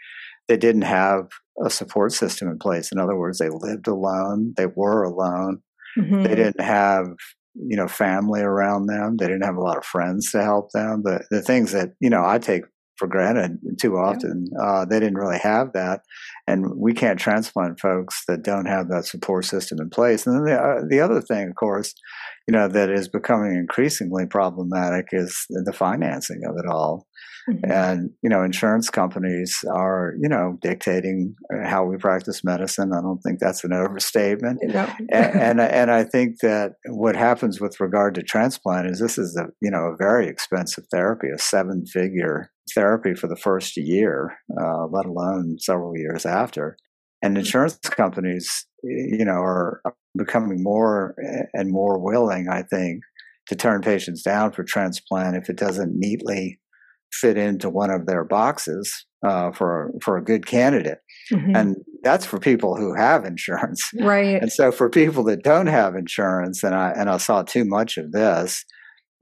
they 0.47 0.57
didn't 0.57 0.83
have 0.83 1.27
a 1.63 1.69
support 1.69 2.13
system 2.13 2.49
in 2.49 2.59
place. 2.59 2.91
In 2.91 2.99
other 2.99 3.17
words, 3.17 3.39
they 3.39 3.49
lived 3.49 3.87
alone. 3.87 4.53
They 4.55 4.67
were 4.67 5.03
alone. 5.03 5.61
Mm-hmm. 5.97 6.23
They 6.23 6.35
didn't 6.35 6.61
have, 6.61 7.07
you 7.55 7.75
know, 7.75 7.87
family 7.87 8.41
around 8.41 8.85
them. 8.85 9.17
They 9.17 9.27
didn't 9.27 9.45
have 9.45 9.57
a 9.57 9.61
lot 9.61 9.77
of 9.77 9.85
friends 9.85 10.31
to 10.31 10.43
help 10.43 10.71
them. 10.71 11.01
The 11.03 11.25
the 11.31 11.41
things 11.41 11.71
that 11.71 11.93
you 11.99 12.09
know 12.09 12.23
I 12.25 12.37
take 12.37 12.63
for 12.97 13.07
granted 13.07 13.57
too 13.79 13.95
often. 13.97 14.47
Yeah. 14.51 14.61
Uh, 14.61 14.85
they 14.85 14.99
didn't 14.99 15.17
really 15.17 15.39
have 15.39 15.73
that, 15.73 16.01
and 16.47 16.65
we 16.75 16.93
can't 16.93 17.19
transplant 17.19 17.79
folks 17.79 18.23
that 18.27 18.43
don't 18.43 18.65
have 18.65 18.89
that 18.89 19.05
support 19.05 19.45
system 19.45 19.79
in 19.81 19.89
place. 19.89 20.25
And 20.25 20.35
then 20.35 20.45
the, 20.45 20.61
uh, 20.61 20.81
the 20.89 20.99
other 20.99 21.21
thing, 21.21 21.47
of 21.49 21.55
course, 21.55 21.93
you 22.47 22.53
know, 22.53 22.67
that 22.67 22.89
is 22.89 23.07
becoming 23.09 23.55
increasingly 23.55 24.25
problematic 24.25 25.07
is 25.11 25.45
the 25.49 25.73
financing 25.73 26.41
of 26.47 26.55
it 26.57 26.69
all. 26.69 27.07
Mm-hmm. 27.49 27.71
And, 27.71 28.09
you 28.21 28.29
know, 28.29 28.43
insurance 28.43 28.89
companies 28.89 29.63
are, 29.73 30.13
you 30.19 30.27
know, 30.27 30.57
dictating 30.61 31.35
how 31.63 31.85
we 31.85 31.97
practice 31.97 32.43
medicine. 32.43 32.91
I 32.93 33.01
don't 33.01 33.19
think 33.19 33.39
that's 33.39 33.63
an 33.63 33.73
overstatement. 33.73 34.59
No. 34.63 34.91
and, 35.11 35.35
and, 35.41 35.61
and 35.61 35.91
I 35.91 36.03
think 36.03 36.39
that 36.41 36.73
what 36.85 37.15
happens 37.15 37.61
with 37.61 37.79
regard 37.79 38.15
to 38.15 38.23
transplant 38.23 38.89
is 38.89 38.99
this 38.99 39.17
is 39.17 39.37
a, 39.37 39.47
you 39.61 39.71
know, 39.71 39.85
a 39.85 39.95
very 39.97 40.27
expensive 40.27 40.85
therapy, 40.91 41.27
a 41.33 41.39
seven 41.39 41.85
figure 41.85 42.51
therapy 42.75 43.15
for 43.15 43.27
the 43.27 43.37
first 43.37 43.77
year, 43.77 44.37
uh, 44.59 44.85
let 44.87 45.05
alone 45.05 45.57
several 45.59 45.97
years 45.97 46.25
after. 46.25 46.77
And 47.21 47.31
mm-hmm. 47.31 47.39
insurance 47.39 47.77
companies, 47.77 48.65
you 48.83 49.25
know, 49.25 49.39
are 49.39 49.81
becoming 50.17 50.61
more 50.61 51.15
and 51.53 51.71
more 51.71 51.97
willing, 51.97 52.47
I 52.49 52.63
think, 52.63 53.03
to 53.47 53.55
turn 53.55 53.81
patients 53.81 54.21
down 54.21 54.51
for 54.51 54.63
transplant 54.63 55.37
if 55.37 55.49
it 55.49 55.55
doesn't 55.55 55.93
neatly 55.95 56.59
fit 57.13 57.37
into 57.37 57.69
one 57.69 57.89
of 57.89 58.05
their 58.05 58.23
boxes 58.23 59.05
uh, 59.25 59.51
for 59.51 59.91
for 60.01 60.17
a 60.17 60.23
good 60.23 60.45
candidate, 60.45 60.99
mm-hmm. 61.31 61.55
and 61.55 61.75
that's 62.03 62.25
for 62.25 62.39
people 62.39 62.75
who 62.75 62.93
have 62.95 63.25
insurance, 63.25 63.83
right? 63.99 64.41
And 64.41 64.51
so 64.51 64.71
for 64.71 64.89
people 64.89 65.23
that 65.25 65.43
don't 65.43 65.67
have 65.67 65.95
insurance, 65.95 66.63
and 66.63 66.75
I 66.75 66.91
and 66.91 67.09
I 67.09 67.17
saw 67.17 67.43
too 67.43 67.65
much 67.65 67.97
of 67.97 68.11
this, 68.11 68.63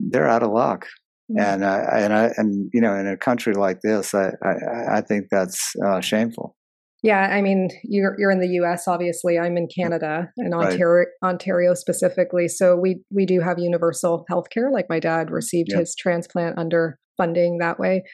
they're 0.00 0.28
out 0.28 0.42
of 0.42 0.50
luck. 0.50 0.86
Mm-hmm. 1.30 1.40
And 1.40 1.64
uh, 1.64 1.86
and 1.92 2.12
I 2.12 2.30
and 2.36 2.70
you 2.72 2.80
know 2.80 2.94
in 2.94 3.06
a 3.06 3.16
country 3.16 3.54
like 3.54 3.80
this, 3.82 4.14
I 4.14 4.30
I, 4.42 4.98
I 4.98 5.00
think 5.00 5.26
that's 5.30 5.72
uh, 5.84 6.00
shameful. 6.00 6.56
Yeah, 7.02 7.20
I 7.20 7.40
mean, 7.40 7.68
you're 7.84 8.16
you're 8.18 8.30
in 8.30 8.40
the 8.40 8.48
U.S. 8.60 8.88
Obviously, 8.88 9.38
I'm 9.38 9.56
in 9.56 9.68
Canada 9.68 10.28
and 10.38 10.54
Ontario, 10.54 11.04
right. 11.04 11.06
Ontario 11.22 11.74
specifically. 11.74 12.48
So 12.48 12.76
we 12.76 13.02
we 13.10 13.26
do 13.26 13.40
have 13.40 13.58
universal 13.58 14.24
health 14.28 14.50
care. 14.50 14.70
Like 14.70 14.86
my 14.88 14.98
dad 14.98 15.30
received 15.30 15.68
yep. 15.70 15.80
his 15.80 15.94
transplant 15.94 16.58
under 16.58 16.98
funding 17.16 17.58
that 17.58 17.78
way. 17.78 18.04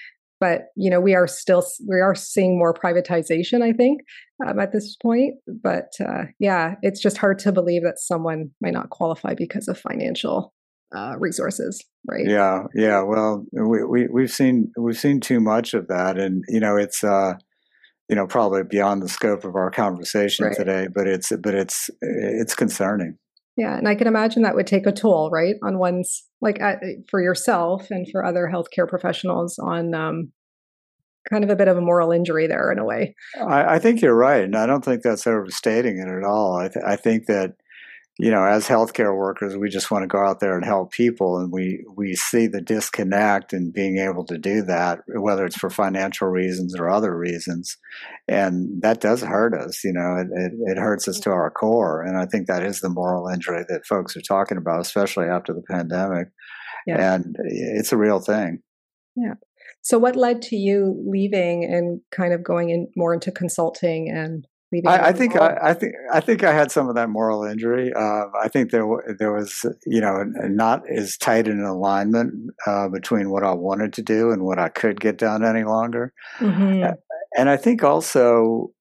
But 0.41 0.67
you 0.77 0.91
know, 0.91 1.01
we 1.01 1.15
are 1.15 1.29
still 1.29 1.65
we 1.89 2.01
are 2.01 2.15
seeing 2.15 2.59
more 2.59 2.75
privatization. 2.75 3.63
I 3.63 3.73
think 3.73 4.03
um, 4.47 4.59
at 4.59 4.73
this 4.73 4.97
point. 4.97 5.35
But 5.47 5.93
uh, 6.01 6.25
yeah, 6.39 6.75
it's 6.83 7.01
just 7.01 7.17
hard 7.17 7.39
to 7.41 7.53
believe 7.53 7.85
that 7.85 7.99
someone 7.99 8.51
might 8.61 8.73
not 8.73 8.91
qualify 8.91 9.35
because 9.35 9.69
of 9.69 9.79
financial 9.79 10.53
uh, 10.95 11.15
resources, 11.19 11.85
right? 12.09 12.27
Yeah, 12.27 12.65
yeah. 12.75 13.03
Well, 13.03 13.45
we, 13.53 13.85
we 13.85 14.09
we've 14.09 14.31
seen 14.31 14.73
we've 14.77 14.99
seen 14.99 15.21
too 15.21 15.41
much 15.41 15.75
of 15.75 15.89
that, 15.89 16.19
and 16.19 16.45
you 16.49 16.61
know, 16.61 16.77
it's 16.77 17.03
uh, 17.03 17.35
you 18.09 18.17
know 18.17 18.27
probably 18.27 18.63
beyond 18.69 19.03
the 19.03 19.09
scope 19.09 19.45
of 19.45 19.55
our 19.55 19.71
conversation 19.71 20.47
right. 20.47 20.57
today, 20.57 20.89
but 20.93 21.07
it's 21.07 21.33
but 21.43 21.55
it's 21.55 21.89
it's 22.01 22.55
concerning. 22.55 23.17
Yeah, 23.57 23.77
and 23.77 23.87
I 23.87 23.95
can 23.95 24.07
imagine 24.07 24.43
that 24.43 24.55
would 24.55 24.67
take 24.67 24.87
a 24.87 24.93
toll, 24.93 25.31
right, 25.31 25.57
on 25.63 25.79
one's 25.79 26.25
like 26.41 26.61
at, 26.61 26.79
for 27.11 27.21
yourself 27.21 27.91
and 27.91 28.07
for 28.11 28.25
other 28.25 28.51
healthcare 28.53 28.89
professionals 28.89 29.59
on 29.59 29.95
um, 29.95 30.33
kind 31.31 31.45
of 31.45 31.51
a 31.51 31.57
bit 31.57 31.69
of 31.69 31.77
a 31.77 31.83
moral 31.83 32.13
injury 32.13 32.47
there 32.47 32.73
in 32.73 32.79
a 32.79 32.85
way. 32.85 33.15
I, 33.39 33.75
I, 33.75 33.79
think 33.79 34.01
you're 34.01 34.17
right, 34.17 34.43
and 34.43 34.57
I 34.57 34.67
don't 34.67 34.85
think 34.85 35.03
that's 35.03 35.27
overstating 35.27 35.99
it 35.99 36.09
at 36.09 36.25
all. 36.25 36.57
I, 36.57 36.69
th- 36.69 36.85
I 36.85 36.97
think 36.97 37.27
that 37.27 37.53
you 38.23 38.31
know, 38.31 38.45
as 38.45 38.69
healthcare 38.69 39.17
workers, 39.17 39.57
we 39.57 39.69
just 39.69 39.91
want 39.91 40.05
to 40.05 40.07
go 40.07 40.25
out 40.25 40.39
there 40.39 40.55
and 40.55 40.65
help 40.65 40.93
people, 40.93 41.39
and 41.39 41.51
we 41.51 41.85
we 41.97 42.15
see 42.15 42.47
the 42.47 42.61
disconnect 42.61 43.53
in 43.53 43.73
being 43.73 43.99
able 43.99 44.25
to 44.27 44.39
do 44.39 44.63
that, 44.63 45.01
whether 45.09 45.45
it's 45.45 45.59
for 45.59 45.69
financial 45.69 46.29
reasons 46.29 46.77
or 46.79 46.89
other 46.89 47.19
reasons, 47.19 47.77
and 48.29 48.81
that 48.81 49.01
does 49.01 49.23
hurt 49.23 49.55
us. 49.55 49.83
You 49.83 49.93
know, 49.93 50.19
it, 50.19 50.29
it, 50.33 50.53
it 50.71 50.79
hurts 50.79 51.09
us 51.09 51.19
to 51.19 51.31
our 51.31 51.51
core, 51.51 52.05
and 52.05 52.17
I 52.17 52.27
think 52.27 52.47
that 52.47 52.63
is 52.63 52.81
the 52.81 52.91
moral 52.91 53.27
injury 53.27 53.65
that 53.69 53.87
folks 53.87 54.17
are 54.17 54.21
talking 54.21 54.57
about, 54.57 54.83
especially 54.83 55.27
after 55.27 55.53
the 55.53 55.65
pandemic, 55.69 56.29
yeah. 56.87 57.15
and 57.15 57.35
it's 57.41 57.91
a 57.91 57.97
real 57.97 58.21
thing. 58.21 58.61
Yeah. 59.17 59.35
So, 59.81 59.99
what 59.99 60.15
led 60.15 60.43
to 60.43 60.55
you 60.55 61.03
leaving 61.09 61.65
and 61.65 62.01
kind 62.13 62.33
of 62.33 62.45
going 62.45 62.71
in 62.71 62.87
more 62.95 63.15
into 63.15 63.33
consulting 63.33 64.09
and 64.09 64.47
leaving? 64.73 64.89
I, 64.89 65.09
I 65.09 65.13
think 65.13 65.37
I, 65.37 65.59
I, 65.63 65.75
think 65.75 65.95
I 66.13 66.21
think 66.21 66.45
I 66.45 66.53
had 66.53 66.71
some 66.71 66.89
of 66.89 66.95
that 66.95 67.09
moral 67.09 67.45
injury. 67.45 67.93
Uh, 67.95 68.25
I 68.41 68.49
think 68.49 68.71
there 68.71 68.87
there 69.19 69.33
was 69.33 69.65
you 69.87 70.01
know 70.01 70.25
not 70.25 70.83
as 70.91 71.17
tight 71.17 71.47
an 71.49 71.63
alignment 71.63 72.35
uh, 72.67 72.89
between 72.89 73.31
what 73.31 73.45
I 73.45 73.53
wanted 73.53 73.93
to 73.95 74.03
do 74.03 74.31
and 74.31 74.43
what 74.43 74.59
I 74.59 74.69
could 74.69 75.01
get 75.01 75.19
done 75.19 75.45
any 75.45 75.65
longer. 75.65 76.13
Mm-hmm. 76.39 76.93
And 77.37 77.49
I 77.49 77.57
think 77.57 77.83
also 77.83 78.73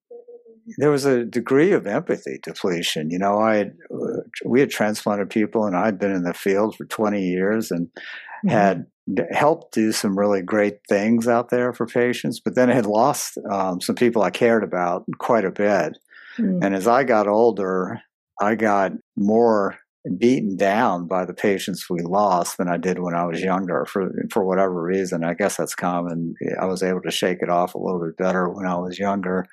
there 0.77 0.91
was 0.91 1.05
a 1.05 1.25
degree 1.25 1.71
of 1.71 1.87
empathy 1.87 2.39
depletion. 2.43 3.09
You 3.09 3.19
know, 3.19 3.39
I 3.39 3.55
had, 3.55 3.73
uh, 3.93 4.21
we 4.45 4.59
had 4.59 4.69
transplanted 4.69 5.29
people, 5.29 5.65
and 5.65 5.75
I'd 5.75 5.99
been 5.99 6.11
in 6.11 6.23
the 6.23 6.33
field 6.33 6.75
for 6.75 6.85
20 6.85 7.21
years 7.21 7.71
and 7.71 7.87
mm-hmm. 7.87 8.49
had 8.49 8.85
helped 9.31 9.73
do 9.73 9.91
some 9.91 10.17
really 10.17 10.41
great 10.41 10.79
things 10.87 11.27
out 11.27 11.49
there 11.49 11.73
for 11.73 11.85
patients, 11.85 12.39
but 12.39 12.55
then 12.55 12.69
I 12.69 12.75
had 12.75 12.85
lost 12.85 13.37
um, 13.49 13.81
some 13.81 13.95
people 13.95 14.21
I 14.21 14.29
cared 14.29 14.63
about 14.63 15.05
quite 15.17 15.45
a 15.45 15.51
bit. 15.51 15.97
Mm-hmm. 16.37 16.63
And 16.63 16.75
as 16.75 16.87
I 16.87 17.03
got 17.03 17.27
older, 17.27 18.01
I 18.39 18.55
got 18.55 18.93
more 19.15 19.77
beaten 20.17 20.57
down 20.57 21.07
by 21.07 21.25
the 21.25 21.33
patients 21.33 21.87
we 21.89 22.01
lost 22.01 22.57
than 22.57 22.67
I 22.67 22.77
did 22.77 22.99
when 22.99 23.13
I 23.13 23.25
was 23.25 23.41
younger 23.41 23.85
for 23.85 24.11
for 24.31 24.43
whatever 24.43 24.81
reason. 24.81 25.23
I 25.23 25.35
guess 25.35 25.57
that's 25.57 25.75
common. 25.75 26.33
I 26.59 26.65
was 26.65 26.81
able 26.81 27.01
to 27.01 27.11
shake 27.11 27.39
it 27.41 27.49
off 27.49 27.75
a 27.75 27.79
little 27.79 28.03
bit 28.03 28.17
better 28.17 28.49
when 28.49 28.65
I 28.65 28.75
was 28.75 28.97
younger 28.97 29.47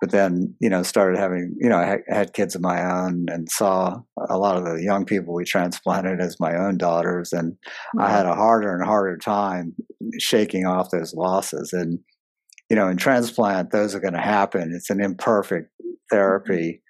but 0.00 0.10
then 0.10 0.54
you 0.60 0.68
know 0.68 0.82
started 0.82 1.18
having 1.18 1.54
you 1.58 1.68
know 1.68 1.78
I 1.78 1.98
had 2.08 2.32
kids 2.32 2.54
of 2.54 2.62
my 2.62 2.82
own 2.82 3.26
and 3.28 3.50
saw 3.50 4.00
a 4.28 4.38
lot 4.38 4.56
of 4.56 4.64
the 4.64 4.82
young 4.82 5.04
people 5.04 5.34
we 5.34 5.44
transplanted 5.44 6.20
as 6.20 6.40
my 6.40 6.56
own 6.56 6.78
daughters 6.78 7.32
and 7.32 7.52
mm-hmm. 7.52 8.00
i 8.00 8.10
had 8.10 8.26
a 8.26 8.34
harder 8.34 8.74
and 8.74 8.84
harder 8.84 9.16
time 9.16 9.74
shaking 10.18 10.66
off 10.66 10.90
those 10.90 11.14
losses. 11.14 11.72
And 11.72 11.98
you 12.70 12.76
know 12.76 12.88
in 12.88 12.96
transplant 12.96 13.70
those 13.70 13.94
are 13.94 14.00
going 14.00 14.14
to 14.14 14.20
happen. 14.20 14.72
It's 14.74 14.90
an 14.90 15.00
imperfect 15.00 15.70
therapy 16.10 16.82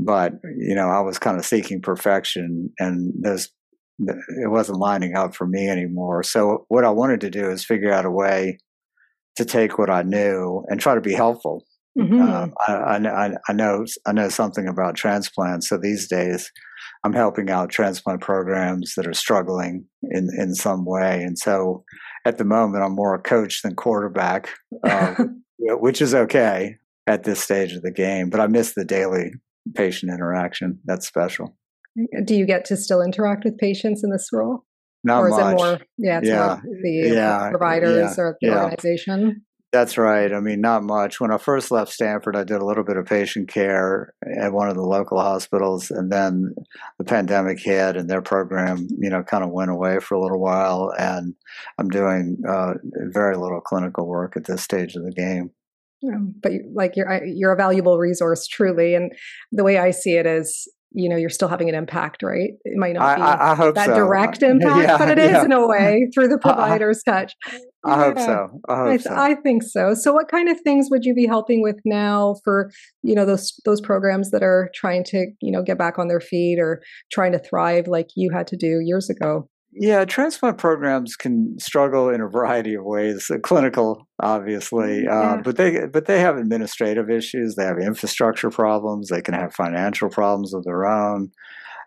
but 0.00 0.32
you 0.56 0.74
know 0.74 0.88
i 0.88 1.00
was 1.00 1.18
kind 1.18 1.38
of 1.38 1.44
seeking 1.44 1.80
perfection 1.80 2.70
and 2.78 3.12
those 3.22 3.50
it 3.98 4.50
wasn't 4.50 4.78
lining 4.78 5.14
up 5.14 5.34
for 5.34 5.46
me 5.46 5.68
anymore. 5.68 6.22
So 6.22 6.64
what 6.68 6.84
i 6.84 6.90
wanted 6.90 7.20
to 7.22 7.30
do 7.30 7.50
is 7.50 7.64
figure 7.64 7.92
out 7.92 8.06
a 8.06 8.10
way 8.10 8.58
to 9.36 9.44
take 9.44 9.78
what 9.78 9.90
i 9.90 10.02
knew 10.02 10.64
and 10.68 10.80
try 10.80 10.94
to 10.94 11.00
be 11.00 11.14
helpful 11.14 11.64
Mm-hmm. 11.98 12.22
Um, 12.22 12.54
I, 12.66 12.72
I, 12.72 13.30
I, 13.48 13.52
know 13.52 13.84
I 14.06 14.12
know 14.12 14.28
something 14.28 14.66
about 14.66 14.94
transplants. 14.94 15.68
So 15.68 15.76
these 15.76 16.08
days, 16.08 16.50
I'm 17.04 17.12
helping 17.12 17.50
out 17.50 17.70
transplant 17.70 18.20
programs 18.22 18.94
that 18.96 19.06
are 19.06 19.12
struggling 19.12 19.84
in 20.02 20.30
in 20.38 20.54
some 20.54 20.84
way. 20.86 21.22
And 21.22 21.38
so, 21.38 21.84
at 22.24 22.38
the 22.38 22.44
moment, 22.44 22.82
I'm 22.82 22.94
more 22.94 23.14
a 23.14 23.20
coach 23.20 23.62
than 23.62 23.74
quarterback, 23.74 24.48
uh, 24.84 25.16
which 25.58 26.00
is 26.00 26.14
okay 26.14 26.76
at 27.06 27.24
this 27.24 27.40
stage 27.40 27.72
of 27.72 27.82
the 27.82 27.90
game. 27.90 28.30
But 28.30 28.40
I 28.40 28.46
miss 28.46 28.72
the 28.74 28.84
daily 28.84 29.32
patient 29.74 30.12
interaction. 30.12 30.78
That's 30.84 31.06
special. 31.06 31.56
Do 32.24 32.34
you 32.34 32.46
get 32.46 32.64
to 32.66 32.76
still 32.76 33.02
interact 33.02 33.44
with 33.44 33.58
patients 33.58 34.02
in 34.02 34.10
this 34.10 34.28
role? 34.32 34.64
Not 35.04 35.20
or 35.20 35.28
is 35.28 35.36
much. 35.36 35.52
it 35.52 35.56
more? 35.56 35.80
Yeah, 35.98 36.20
yeah, 36.22 36.60
the 36.62 37.12
yeah, 37.14 37.50
providers 37.50 38.14
yeah, 38.16 38.22
or 38.22 38.38
the 38.40 38.48
yeah. 38.48 38.62
organization. 38.62 39.44
That's 39.72 39.96
right. 39.96 40.30
I 40.30 40.40
mean, 40.40 40.60
not 40.60 40.82
much. 40.82 41.18
When 41.18 41.30
I 41.30 41.38
first 41.38 41.70
left 41.70 41.90
Stanford, 41.90 42.36
I 42.36 42.44
did 42.44 42.60
a 42.60 42.64
little 42.64 42.84
bit 42.84 42.98
of 42.98 43.06
patient 43.06 43.48
care 43.48 44.12
at 44.38 44.52
one 44.52 44.68
of 44.68 44.74
the 44.74 44.82
local 44.82 45.18
hospitals, 45.18 45.90
and 45.90 46.12
then 46.12 46.54
the 46.98 47.04
pandemic 47.04 47.58
hit, 47.58 47.96
and 47.96 48.08
their 48.08 48.20
program, 48.20 48.86
you 48.98 49.08
know, 49.08 49.22
kind 49.22 49.42
of 49.42 49.48
went 49.48 49.70
away 49.70 49.98
for 49.98 50.14
a 50.14 50.20
little 50.20 50.40
while. 50.40 50.92
And 50.98 51.34
I'm 51.78 51.88
doing 51.88 52.36
uh, 52.46 52.74
very 53.12 53.34
little 53.38 53.62
clinical 53.62 54.06
work 54.06 54.36
at 54.36 54.44
this 54.44 54.62
stage 54.62 54.94
of 54.94 55.04
the 55.04 55.12
game. 55.12 55.52
Yeah, 56.02 56.18
but 56.18 56.52
like 56.74 56.94
you're 56.94 57.24
you're 57.24 57.52
a 57.52 57.56
valuable 57.56 57.96
resource, 57.96 58.46
truly. 58.46 58.94
And 58.94 59.10
the 59.52 59.64
way 59.64 59.78
I 59.78 59.90
see 59.90 60.16
it 60.16 60.26
is, 60.26 60.68
you 60.94 61.08
know 61.08 61.16
you're 61.16 61.30
still 61.30 61.48
having 61.48 61.68
an 61.68 61.74
impact 61.74 62.22
right 62.22 62.50
it 62.64 62.76
might 62.76 62.92
not 62.92 63.16
be 63.16 63.22
I, 63.22 63.52
I 63.52 63.72
that 63.72 63.86
so. 63.86 63.94
direct 63.94 64.42
impact 64.42 64.88
yeah, 64.88 64.98
but 64.98 65.08
it 65.08 65.18
is 65.18 65.32
yeah. 65.32 65.44
in 65.44 65.52
a 65.52 65.66
way 65.66 66.08
through 66.14 66.28
the 66.28 66.34
uh-huh. 66.44 66.54
provider's 66.54 67.02
touch 67.02 67.34
I 67.84 67.90
yeah, 67.90 68.04
hope 68.04 68.18
so. 68.18 68.60
I 68.68 68.76
hope 68.76 68.88
I, 68.88 68.96
so. 68.98 69.14
I 69.14 69.34
think 69.34 69.62
so. 69.64 69.94
So, 69.94 70.12
what 70.12 70.28
kind 70.28 70.48
of 70.48 70.60
things 70.60 70.86
would 70.88 71.04
you 71.04 71.14
be 71.14 71.26
helping 71.26 71.62
with 71.62 71.80
now 71.84 72.36
for 72.44 72.70
you 73.02 73.14
know 73.16 73.24
those 73.24 73.60
those 73.64 73.80
programs 73.80 74.30
that 74.30 74.42
are 74.42 74.70
trying 74.72 75.02
to 75.06 75.26
you 75.40 75.50
know 75.50 75.64
get 75.64 75.78
back 75.78 75.98
on 75.98 76.06
their 76.06 76.20
feet 76.20 76.60
or 76.60 76.80
trying 77.10 77.32
to 77.32 77.40
thrive 77.40 77.88
like 77.88 78.10
you 78.14 78.30
had 78.30 78.46
to 78.48 78.56
do 78.56 78.78
years 78.80 79.10
ago? 79.10 79.48
Yeah, 79.74 80.04
transplant 80.04 80.58
programs 80.58 81.16
can 81.16 81.58
struggle 81.58 82.10
in 82.10 82.20
a 82.20 82.28
variety 82.28 82.74
of 82.74 82.84
ways. 82.84 83.30
Uh, 83.30 83.38
clinical, 83.38 84.06
obviously, 84.20 85.06
uh, 85.06 85.12
yeah. 85.12 85.32
uh, 85.32 85.36
but 85.42 85.56
they 85.56 85.86
but 85.86 86.04
they 86.04 86.20
have 86.20 86.36
administrative 86.36 87.08
issues. 87.08 87.54
They 87.54 87.64
have 87.64 87.78
infrastructure 87.78 88.50
problems. 88.50 89.08
They 89.08 89.22
can 89.22 89.32
have 89.32 89.54
financial 89.54 90.10
problems 90.10 90.52
of 90.52 90.64
their 90.64 90.84
own. 90.84 91.30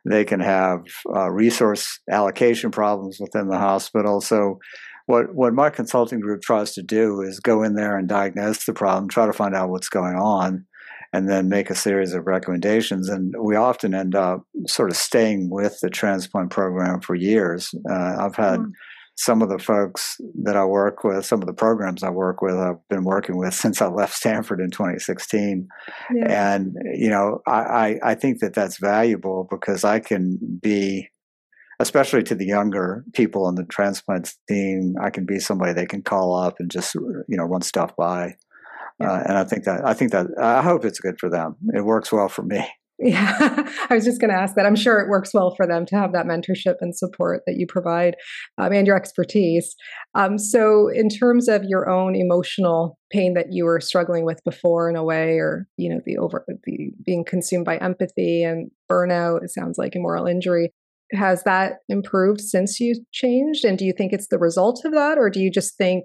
They 0.03 0.25
can 0.25 0.39
have 0.39 0.81
uh, 1.15 1.29
resource 1.29 1.99
allocation 2.09 2.71
problems 2.71 3.19
within 3.19 3.49
the 3.49 3.59
hospital. 3.59 4.19
So 4.19 4.59
what 5.05 5.35
what 5.35 5.53
my 5.53 5.69
consulting 5.69 6.19
group 6.19 6.41
tries 6.41 6.73
to 6.73 6.81
do 6.81 7.21
is 7.21 7.39
go 7.39 7.61
in 7.61 7.75
there 7.75 7.97
and 7.97 8.07
diagnose 8.07 8.65
the 8.65 8.73
problem, 8.73 9.09
try 9.09 9.27
to 9.27 9.33
find 9.33 9.55
out 9.55 9.69
what's 9.69 9.89
going 9.89 10.15
on, 10.15 10.65
and 11.15 11.30
then 11.30 11.47
make 11.47 11.69
a 11.69 11.75
series 11.75 12.13
of 12.13 12.28
recommendations. 12.28 13.08
And 13.08 13.34
we 13.39 13.56
often 13.56 13.95
end 13.95 14.15
up 14.15 14.43
sort 14.67 14.89
of 14.89 14.97
staying 14.97 15.49
with 15.49 15.80
the 15.80 15.89
transplant 15.89 16.49
program 16.49 16.99
for 16.99 17.15
years. 17.15 17.73
Uh, 17.89 18.17
I've 18.19 18.36
had 18.36 18.60
mm. 18.60 18.71
some 19.15 19.41
of 19.41 19.47
the 19.47 19.58
folks 19.58 20.17
that 20.43 20.58
I 20.58 20.65
work 20.65 21.06
with, 21.06 21.25
some 21.25 21.41
of 21.41 21.47
the 21.47 21.54
programs 21.54 22.04
I 22.04 22.10
work 22.10 22.41
with, 22.41 22.56
I've 22.56 22.86
been 22.89 23.06
working 23.06 23.38
with 23.38 23.54
since 23.63 23.82
I 23.82 23.88
left 23.88 24.13
Stanford 24.13 24.60
in 24.60 24.71
2016. 24.71 25.69
Yeah. 26.13 26.56
And 26.56 26.75
you 26.93 27.10
know, 27.10 27.39
I, 27.47 27.62
I 27.62 27.99
I 28.12 28.15
think 28.15 28.39
that 28.41 28.54
that's 28.54 28.78
valuable 28.78 29.47
because 29.49 29.86
I 29.86 30.01
can 30.01 30.38
be 30.62 31.10
especially 31.80 32.23
to 32.23 32.36
the 32.36 32.45
younger 32.45 33.06
people 33.13 33.45
on 33.45 33.56
the 33.56 33.65
transplant 33.65 34.34
team, 34.49 34.95
I 35.01 35.10
can 35.10 35.25
be 35.25 35.39
somebody 35.39 35.73
they 35.73 35.86
can 35.86 36.01
call 36.01 36.36
up 36.36 36.56
and 36.60 36.69
just 36.69 36.95
you 36.95 37.23
know 37.38 37.45
run 37.45 37.62
stuff 37.62 37.95
by. 37.95 38.36
Yeah. 38.99 39.12
Uh, 39.12 39.23
and 39.27 39.38
I 39.38 39.43
think 39.43 39.63
that 39.65 39.86
I 39.86 39.93
think 39.93 40.12
that 40.12 40.27
I 40.41 40.62
hope 40.62 40.86
it's 40.86 40.99
good 40.99 41.19
for 41.19 41.29
them. 41.29 41.55
It 41.73 41.84
works 41.84 42.12
well 42.12 42.29
for 42.29 42.43
me. 42.43 42.65
Yeah, 42.97 43.36
I 43.89 43.95
was 43.95 44.05
just 44.05 44.21
going 44.21 44.31
to 44.31 44.39
ask 44.39 44.55
that. 44.55 44.65
I'm 44.65 44.75
sure 44.75 45.01
it 45.01 45.10
works 45.10 45.34
well 45.34 45.53
for 45.53 45.67
them 45.67 45.86
to 45.88 45.97
have 45.97 46.13
that 46.13 46.25
mentorship 46.25 46.75
and 46.79 46.95
support 46.95 47.41
that 47.45 47.58
you 47.58 47.67
provide 47.67 48.15
um, 48.58 48.71
and 48.71 48.88
your 48.88 48.95
expertise. 48.95 49.75
Um, 50.13 50.38
so, 50.38 50.88
in 50.88 51.10
terms 51.10 51.49
of 51.49 51.65
your 51.65 51.89
own 51.89 52.15
emotional 52.15 52.97
pain 53.12 53.34
that 53.34 53.47
you 53.51 53.65
were 53.65 53.81
struggling 53.81 54.23
with 54.23 54.41
before, 54.45 54.89
in 54.89 54.95
a 54.95 55.03
way, 55.03 55.39
or 55.39 55.67
you 55.75 55.89
know, 55.89 55.99
the 56.05 56.17
over 56.17 56.45
the 56.47 56.91
being 57.05 57.25
consumed 57.25 57.65
by 57.65 57.75
empathy 57.79 58.43
and 58.43 58.71
burnout, 58.89 59.43
it 59.43 59.51
sounds 59.51 59.77
like, 59.77 59.93
a 59.97 59.99
moral 59.99 60.25
injury 60.25 60.71
has 61.12 61.43
that 61.43 61.79
improved 61.89 62.41
since 62.41 62.79
you 62.79 62.95
changed 63.12 63.63
and 63.63 63.77
do 63.77 63.86
you 63.86 63.93
think 63.95 64.12
it's 64.12 64.27
the 64.29 64.39
result 64.39 64.84
of 64.86 64.91
that 64.91 65.17
or 65.17 65.29
do 65.29 65.39
you 65.39 65.51
just 65.51 65.77
think 65.77 66.03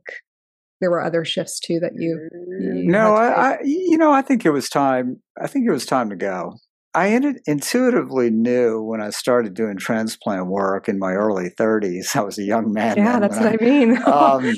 there 0.81 0.91
were 0.91 1.03
other 1.03 1.25
shifts 1.25 1.61
too 1.61 1.79
that 1.81 1.93
you, 1.97 2.29
you 2.33 2.85
no 2.91 3.15
I, 3.15 3.53
I, 3.53 3.59
you 3.63 3.99
know 3.99 4.13
i 4.13 4.23
think 4.23 4.45
it 4.45 4.51
was 4.51 4.69
time 4.69 5.21
i 5.41 5.47
think 5.47 5.67
it 5.67 5.73
was 5.73 5.87
time 5.87 6.11
to 6.11 6.17
go 6.17 6.57
I 6.93 7.07
intuitively 7.47 8.31
knew 8.31 8.83
when 8.83 9.01
I 9.01 9.11
started 9.11 9.55
doing 9.55 9.77
transplant 9.77 10.47
work 10.47 10.89
in 10.89 10.99
my 10.99 11.13
early 11.13 11.51
30s. 11.51 12.17
I 12.17 12.23
was 12.23 12.37
a 12.39 12.43
young 12.43 12.73
man. 12.73 12.97
Yeah, 12.97 13.21
that's 13.21 13.37
what 13.37 13.47
I, 13.47 13.57
I 13.61 13.65
mean. 13.65 13.97
um, 14.07 14.55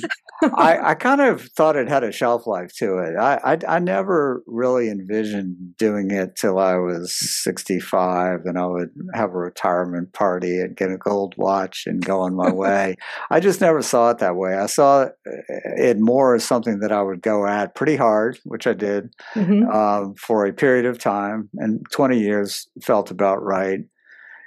I, 0.55 0.79
I, 0.91 0.95
kind 0.95 1.21
of 1.21 1.43
thought 1.43 1.77
it 1.77 1.89
had 1.89 2.05
a 2.05 2.13
shelf 2.13 2.47
life 2.47 2.73
to 2.77 2.99
it. 2.99 3.17
I, 3.17 3.35
I, 3.45 3.77
I, 3.77 3.79
never 3.79 4.43
really 4.47 4.89
envisioned 4.89 5.77
doing 5.77 6.11
it 6.11 6.37
till 6.37 6.59
I 6.59 6.77
was 6.77 7.15
65 7.43 8.41
and 8.47 8.59
I 8.59 8.67
would 8.67 8.91
have 9.15 9.31
a 9.31 9.39
retirement 9.39 10.13
party 10.15 10.59
and 10.61 10.75
get 10.75 10.91
a 10.91 10.97
gold 10.97 11.35
watch 11.37 11.85
and 11.87 12.05
go 12.05 12.21
on 12.21 12.35
my 12.35 12.51
way. 12.53 12.97
I 13.31 13.41
just 13.41 13.61
never 13.61 13.83
saw 13.83 14.11
it 14.11 14.19
that 14.19 14.37
way. 14.37 14.55
I 14.55 14.67
saw 14.67 15.09
it 15.25 15.99
more 15.99 16.35
as 16.35 16.45
something 16.45 16.81
that 16.81 16.93
I 16.93 17.03
would 17.03 17.21
go 17.21 17.47
at 17.47 17.75
pretty 17.75 17.97
hard, 17.97 18.39
which 18.45 18.67
I 18.67 18.73
did 18.73 19.15
mm-hmm. 19.35 19.69
um, 19.71 20.15
for 20.15 20.47
a 20.47 20.53
period 20.53 20.87
of 20.87 20.99
time. 20.99 21.51
And 21.55 21.85
20 21.93 22.22
years 22.23 22.69
felt 22.83 23.11
about 23.11 23.43
right. 23.43 23.81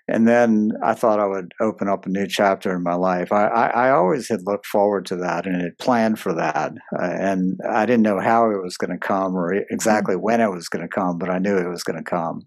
And 0.07 0.27
then 0.27 0.71
I 0.83 0.93
thought 0.93 1.19
I 1.19 1.25
would 1.25 1.53
open 1.59 1.87
up 1.87 2.05
a 2.05 2.09
new 2.09 2.27
chapter 2.27 2.75
in 2.75 2.83
my 2.83 2.93
life. 2.93 3.31
I, 3.31 3.47
I, 3.47 3.67
I 3.87 3.91
always 3.91 4.29
had 4.29 4.41
looked 4.43 4.67
forward 4.67 5.05
to 5.07 5.15
that 5.17 5.47
and 5.47 5.59
had 5.59 5.77
planned 5.79 6.19
for 6.19 6.33
that. 6.35 6.73
Uh, 6.97 7.05
and 7.05 7.59
I 7.67 7.87
didn't 7.87 8.03
know 8.03 8.19
how 8.19 8.51
it 8.51 8.61
was 8.61 8.77
going 8.77 8.91
to 8.91 8.99
come 8.99 9.35
or 9.35 9.53
exactly 9.71 10.13
mm-hmm. 10.13 10.23
when 10.23 10.41
it 10.41 10.51
was 10.51 10.69
going 10.69 10.87
to 10.87 10.93
come, 10.93 11.17
but 11.17 11.31
I 11.31 11.39
knew 11.39 11.57
it 11.57 11.69
was 11.69 11.83
going 11.83 11.97
to 11.97 12.03
come. 12.03 12.41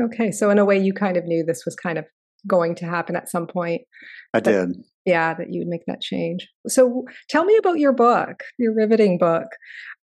Okay. 0.00 0.30
So, 0.30 0.50
in 0.50 0.58
a 0.58 0.64
way, 0.64 0.78
you 0.78 0.92
kind 0.92 1.16
of 1.16 1.24
knew 1.24 1.44
this 1.44 1.64
was 1.64 1.74
kind 1.74 1.98
of 1.98 2.04
going 2.46 2.74
to 2.76 2.86
happen 2.86 3.16
at 3.16 3.28
some 3.28 3.46
point. 3.46 3.82
I 4.32 4.40
did. 4.40 4.70
Yeah, 5.04 5.34
that 5.34 5.48
you 5.50 5.60
would 5.60 5.68
make 5.68 5.84
that 5.86 6.00
change. 6.00 6.48
So, 6.68 7.04
tell 7.28 7.44
me 7.44 7.56
about 7.56 7.78
your 7.78 7.92
book, 7.92 8.44
your 8.56 8.72
riveting 8.72 9.18
book, 9.18 9.48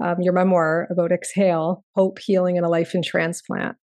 um, 0.03 0.15
your 0.21 0.33
memoir 0.33 0.87
about 0.89 1.11
Exhale 1.11 1.83
Hope, 1.95 2.17
Healing, 2.19 2.57
and 2.57 2.65
a 2.65 2.69
Life 2.69 2.95
in 2.95 3.03
Transplant. 3.03 3.77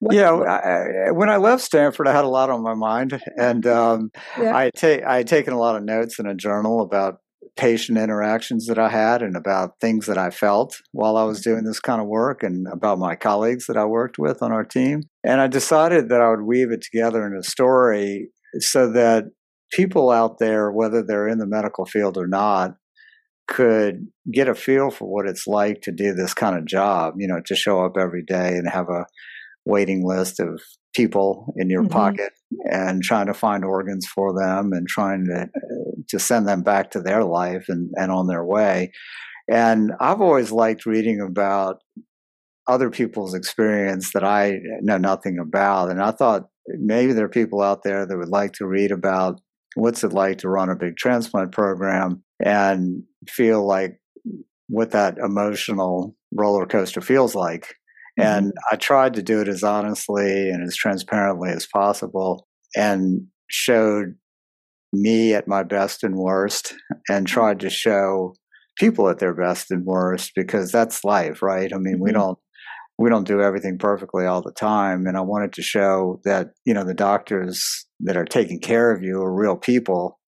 What, 0.00 0.14
yeah, 0.14 0.30
I, 0.32 1.10
when 1.12 1.28
I 1.28 1.36
left 1.36 1.62
Stanford, 1.62 2.08
I 2.08 2.12
had 2.12 2.24
a 2.24 2.28
lot 2.28 2.48
on 2.48 2.62
my 2.62 2.74
mind, 2.74 3.20
and 3.36 3.66
um, 3.66 4.10
yeah. 4.38 4.56
I, 4.56 4.70
ta- 4.70 5.06
I 5.06 5.18
had 5.18 5.26
taken 5.26 5.52
a 5.52 5.58
lot 5.58 5.76
of 5.76 5.84
notes 5.84 6.18
in 6.18 6.26
a 6.26 6.34
journal 6.34 6.80
about 6.80 7.18
patient 7.56 7.98
interactions 7.98 8.66
that 8.66 8.78
I 8.78 8.88
had 8.88 9.20
and 9.22 9.36
about 9.36 9.78
things 9.80 10.06
that 10.06 10.16
I 10.16 10.30
felt 10.30 10.80
while 10.92 11.18
I 11.18 11.24
was 11.24 11.42
doing 11.42 11.64
this 11.64 11.80
kind 11.80 12.00
of 12.00 12.06
work 12.06 12.42
and 12.42 12.66
about 12.68 12.98
my 12.98 13.14
colleagues 13.14 13.66
that 13.66 13.76
I 13.76 13.84
worked 13.84 14.18
with 14.18 14.42
on 14.42 14.52
our 14.52 14.64
team. 14.64 15.02
And 15.22 15.40
I 15.40 15.46
decided 15.46 16.08
that 16.08 16.22
I 16.22 16.30
would 16.30 16.42
weave 16.42 16.70
it 16.70 16.80
together 16.80 17.26
in 17.26 17.36
a 17.36 17.42
story 17.42 18.30
so 18.58 18.90
that 18.92 19.24
people 19.72 20.10
out 20.10 20.38
there, 20.38 20.70
whether 20.70 21.02
they're 21.02 21.28
in 21.28 21.38
the 21.38 21.46
medical 21.46 21.84
field 21.84 22.16
or 22.16 22.26
not, 22.26 22.76
could 23.46 24.06
get 24.32 24.48
a 24.48 24.54
feel 24.54 24.90
for 24.90 25.06
what 25.06 25.26
it's 25.26 25.46
like 25.46 25.82
to 25.82 25.92
do 25.92 26.14
this 26.14 26.32
kind 26.32 26.56
of 26.56 26.64
job, 26.64 27.14
you 27.18 27.26
know, 27.26 27.40
to 27.44 27.56
show 27.56 27.84
up 27.84 27.96
every 27.98 28.22
day 28.22 28.56
and 28.56 28.68
have 28.68 28.88
a 28.88 29.04
waiting 29.64 30.06
list 30.06 30.40
of 30.40 30.60
people 30.94 31.52
in 31.56 31.70
your 31.70 31.82
mm-hmm. 31.82 31.92
pocket 31.92 32.32
and 32.70 33.02
trying 33.02 33.26
to 33.26 33.34
find 33.34 33.64
organs 33.64 34.06
for 34.06 34.32
them 34.32 34.72
and 34.72 34.88
trying 34.88 35.24
to 35.26 35.48
to 36.08 36.18
send 36.18 36.48
them 36.48 36.62
back 36.62 36.90
to 36.90 37.00
their 37.00 37.24
life 37.24 37.66
and, 37.68 37.90
and 37.96 38.10
on 38.10 38.26
their 38.26 38.44
way. 38.44 38.90
And 39.48 39.92
I've 40.00 40.20
always 40.20 40.50
liked 40.50 40.86
reading 40.86 41.20
about 41.20 41.82
other 42.66 42.90
people's 42.90 43.34
experience 43.34 44.12
that 44.12 44.24
I 44.24 44.58
know 44.80 44.98
nothing 44.98 45.38
about. 45.38 45.90
And 45.90 46.02
I 46.02 46.10
thought 46.12 46.48
maybe 46.66 47.12
there 47.12 47.24
are 47.24 47.30
people 47.30 47.62
out 47.62 47.82
there 47.82 48.06
that 48.06 48.16
would 48.16 48.28
like 48.28 48.52
to 48.54 48.66
read 48.66 48.92
about 48.92 49.40
what's 49.74 50.04
it 50.04 50.12
like 50.12 50.38
to 50.38 50.48
run 50.48 50.68
a 50.68 50.76
big 50.76 50.96
transplant 50.96 51.52
program 51.52 52.22
and 52.44 53.02
feel 53.28 53.66
like 53.66 54.00
what 54.68 54.92
that 54.92 55.18
emotional 55.18 56.16
roller 56.32 56.66
coaster 56.66 57.00
feels 57.00 57.34
like. 57.34 57.74
Mm-hmm. 58.18 58.22
And 58.22 58.52
I 58.70 58.76
tried 58.76 59.14
to 59.14 59.22
do 59.22 59.40
it 59.40 59.48
as 59.48 59.62
honestly 59.62 60.50
and 60.50 60.62
as 60.62 60.76
transparently 60.76 61.50
as 61.50 61.66
possible 61.66 62.46
and 62.76 63.26
showed 63.48 64.14
me 64.92 65.34
at 65.34 65.48
my 65.48 65.62
best 65.62 66.02
and 66.02 66.16
worst 66.16 66.74
and 67.08 67.26
mm-hmm. 67.26 67.32
tried 67.32 67.60
to 67.60 67.70
show 67.70 68.34
people 68.78 69.08
at 69.08 69.18
their 69.18 69.34
best 69.34 69.70
and 69.70 69.84
worst 69.84 70.32
because 70.34 70.72
that's 70.72 71.04
life, 71.04 71.42
right? 71.42 71.72
I 71.72 71.78
mean, 71.78 71.94
mm-hmm. 71.94 72.04
we 72.04 72.12
don't 72.12 72.38
we 72.98 73.08
don't 73.08 73.26
do 73.26 73.40
everything 73.40 73.78
perfectly 73.78 74.26
all 74.26 74.42
the 74.42 74.52
time 74.52 75.06
and 75.06 75.16
I 75.16 75.22
wanted 75.22 75.54
to 75.54 75.62
show 75.62 76.20
that, 76.24 76.48
you 76.66 76.74
know, 76.74 76.84
the 76.84 76.92
doctors 76.92 77.86
that 78.00 78.16
are 78.16 78.26
taking 78.26 78.60
care 78.60 78.92
of 78.92 79.02
you 79.02 79.22
are 79.22 79.34
real 79.34 79.56
people 79.56 80.18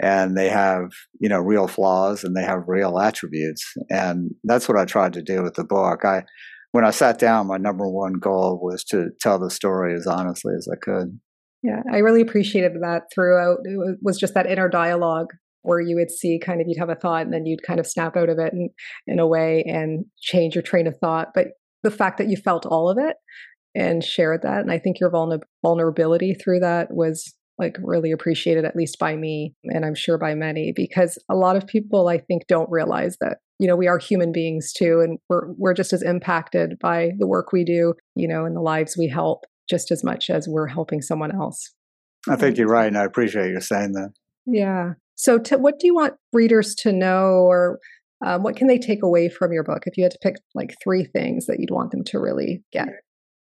and 0.00 0.36
they 0.36 0.48
have, 0.48 0.90
you 1.20 1.28
know, 1.28 1.38
real 1.38 1.68
flaws 1.68 2.24
and 2.24 2.36
they 2.36 2.42
have 2.42 2.64
real 2.66 2.98
attributes. 2.98 3.64
And 3.90 4.32
that's 4.44 4.68
what 4.68 4.78
I 4.78 4.84
tried 4.84 5.12
to 5.14 5.22
do 5.22 5.42
with 5.42 5.54
the 5.54 5.64
book. 5.64 6.04
I 6.04 6.24
when 6.72 6.84
I 6.84 6.90
sat 6.90 7.18
down, 7.18 7.46
my 7.46 7.56
number 7.56 7.88
one 7.88 8.14
goal 8.14 8.58
was 8.62 8.84
to 8.84 9.10
tell 9.20 9.38
the 9.38 9.50
story 9.50 9.94
as 9.94 10.06
honestly 10.06 10.54
as 10.56 10.68
I 10.70 10.76
could. 10.76 11.18
Yeah, 11.62 11.82
I 11.92 11.98
really 11.98 12.20
appreciated 12.20 12.72
that 12.82 13.04
throughout. 13.12 13.58
It 13.64 13.98
was 14.02 14.18
just 14.18 14.34
that 14.34 14.46
inner 14.46 14.68
dialogue 14.68 15.28
where 15.62 15.80
you 15.80 15.96
would 15.96 16.10
see 16.10 16.38
kind 16.38 16.60
of 16.60 16.66
you'd 16.68 16.78
have 16.78 16.88
a 16.88 16.94
thought 16.94 17.22
and 17.22 17.32
then 17.32 17.46
you'd 17.46 17.62
kind 17.66 17.80
of 17.80 17.86
snap 17.86 18.16
out 18.16 18.28
of 18.28 18.38
it 18.38 18.52
in, 18.52 18.70
in 19.06 19.18
a 19.18 19.26
way 19.26 19.64
and 19.66 20.04
change 20.20 20.54
your 20.54 20.62
train 20.62 20.86
of 20.86 20.96
thought. 20.98 21.28
But 21.34 21.48
the 21.82 21.90
fact 21.90 22.18
that 22.18 22.28
you 22.28 22.36
felt 22.36 22.64
all 22.64 22.88
of 22.88 22.98
it 22.98 23.16
and 23.74 24.04
shared 24.04 24.42
that, 24.42 24.60
and 24.60 24.70
I 24.70 24.78
think 24.78 25.00
your 25.00 25.10
vulner- 25.10 25.42
vulnerability 25.62 26.34
through 26.34 26.60
that 26.60 26.88
was 26.92 27.34
like 27.58 27.76
really 27.82 28.12
appreciated, 28.12 28.64
at 28.64 28.76
least 28.76 28.98
by 28.98 29.16
me, 29.16 29.54
and 29.64 29.84
I'm 29.84 29.94
sure 29.94 30.18
by 30.18 30.34
many, 30.34 30.72
because 30.72 31.18
a 31.28 31.34
lot 31.34 31.56
of 31.56 31.66
people 31.66 32.08
I 32.08 32.18
think 32.18 32.46
don't 32.46 32.70
realize 32.70 33.16
that 33.20 33.38
you 33.58 33.66
know 33.66 33.76
we 33.76 33.88
are 33.88 33.98
human 33.98 34.32
beings 34.32 34.72
too, 34.72 35.00
and 35.00 35.18
we're 35.28 35.52
we're 35.56 35.74
just 35.74 35.92
as 35.92 36.02
impacted 36.02 36.78
by 36.78 37.10
the 37.18 37.26
work 37.26 37.52
we 37.52 37.64
do, 37.64 37.94
you 38.14 38.28
know, 38.28 38.44
and 38.44 38.56
the 38.56 38.60
lives 38.60 38.96
we 38.96 39.08
help 39.08 39.44
just 39.68 39.90
as 39.90 40.02
much 40.02 40.30
as 40.30 40.48
we're 40.48 40.66
helping 40.66 41.02
someone 41.02 41.34
else. 41.34 41.72
I 42.28 42.36
think 42.36 42.56
you're 42.56 42.68
right, 42.68 42.86
and 42.86 42.98
I 42.98 43.04
appreciate 43.04 43.50
you 43.50 43.60
saying 43.60 43.92
that. 43.92 44.12
Yeah. 44.46 44.94
So, 45.14 45.38
to, 45.38 45.58
what 45.58 45.78
do 45.78 45.86
you 45.86 45.94
want 45.94 46.14
readers 46.32 46.74
to 46.76 46.92
know, 46.92 47.44
or 47.46 47.80
um, 48.24 48.42
what 48.42 48.56
can 48.56 48.66
they 48.66 48.78
take 48.78 49.02
away 49.02 49.28
from 49.28 49.52
your 49.52 49.64
book? 49.64 49.82
If 49.86 49.96
you 49.96 50.04
had 50.04 50.12
to 50.12 50.18
pick 50.22 50.36
like 50.54 50.76
three 50.82 51.04
things 51.04 51.46
that 51.46 51.60
you'd 51.60 51.70
want 51.70 51.90
them 51.90 52.04
to 52.04 52.18
really 52.18 52.62
get. 52.72 52.88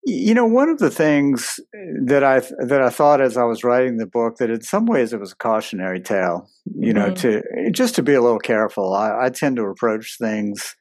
You 0.06 0.34
know, 0.34 0.46
one 0.46 0.70
of 0.70 0.80
the 0.80 0.90
things 0.90 1.60
that 2.06 2.24
I 2.24 2.40
that 2.66 2.82
I 2.82 2.90
thought 2.90 3.22
as 3.22 3.38
I 3.38 3.44
was 3.44 3.64
writing 3.64 3.98
the 3.98 4.06
book 4.06 4.38
that 4.38 4.50
in 4.50 4.62
some 4.62 4.86
ways 4.86 5.14
it 5.14 5.20
was 5.20 5.32
a 5.32 5.36
cautionary 5.36 6.02
tale. 6.02 6.50
You 6.66 6.94
mm-hmm. 6.94 6.98
know, 6.98 7.16
to 7.16 7.72
just 7.72 7.96
to 7.96 8.04
be 8.04 8.14
a 8.14 8.22
little 8.22 8.40
careful. 8.40 8.94
I, 8.94 9.26
I 9.26 9.30
tend 9.30 9.56
to 9.58 9.64
approach 9.64 10.18
things 10.18 10.76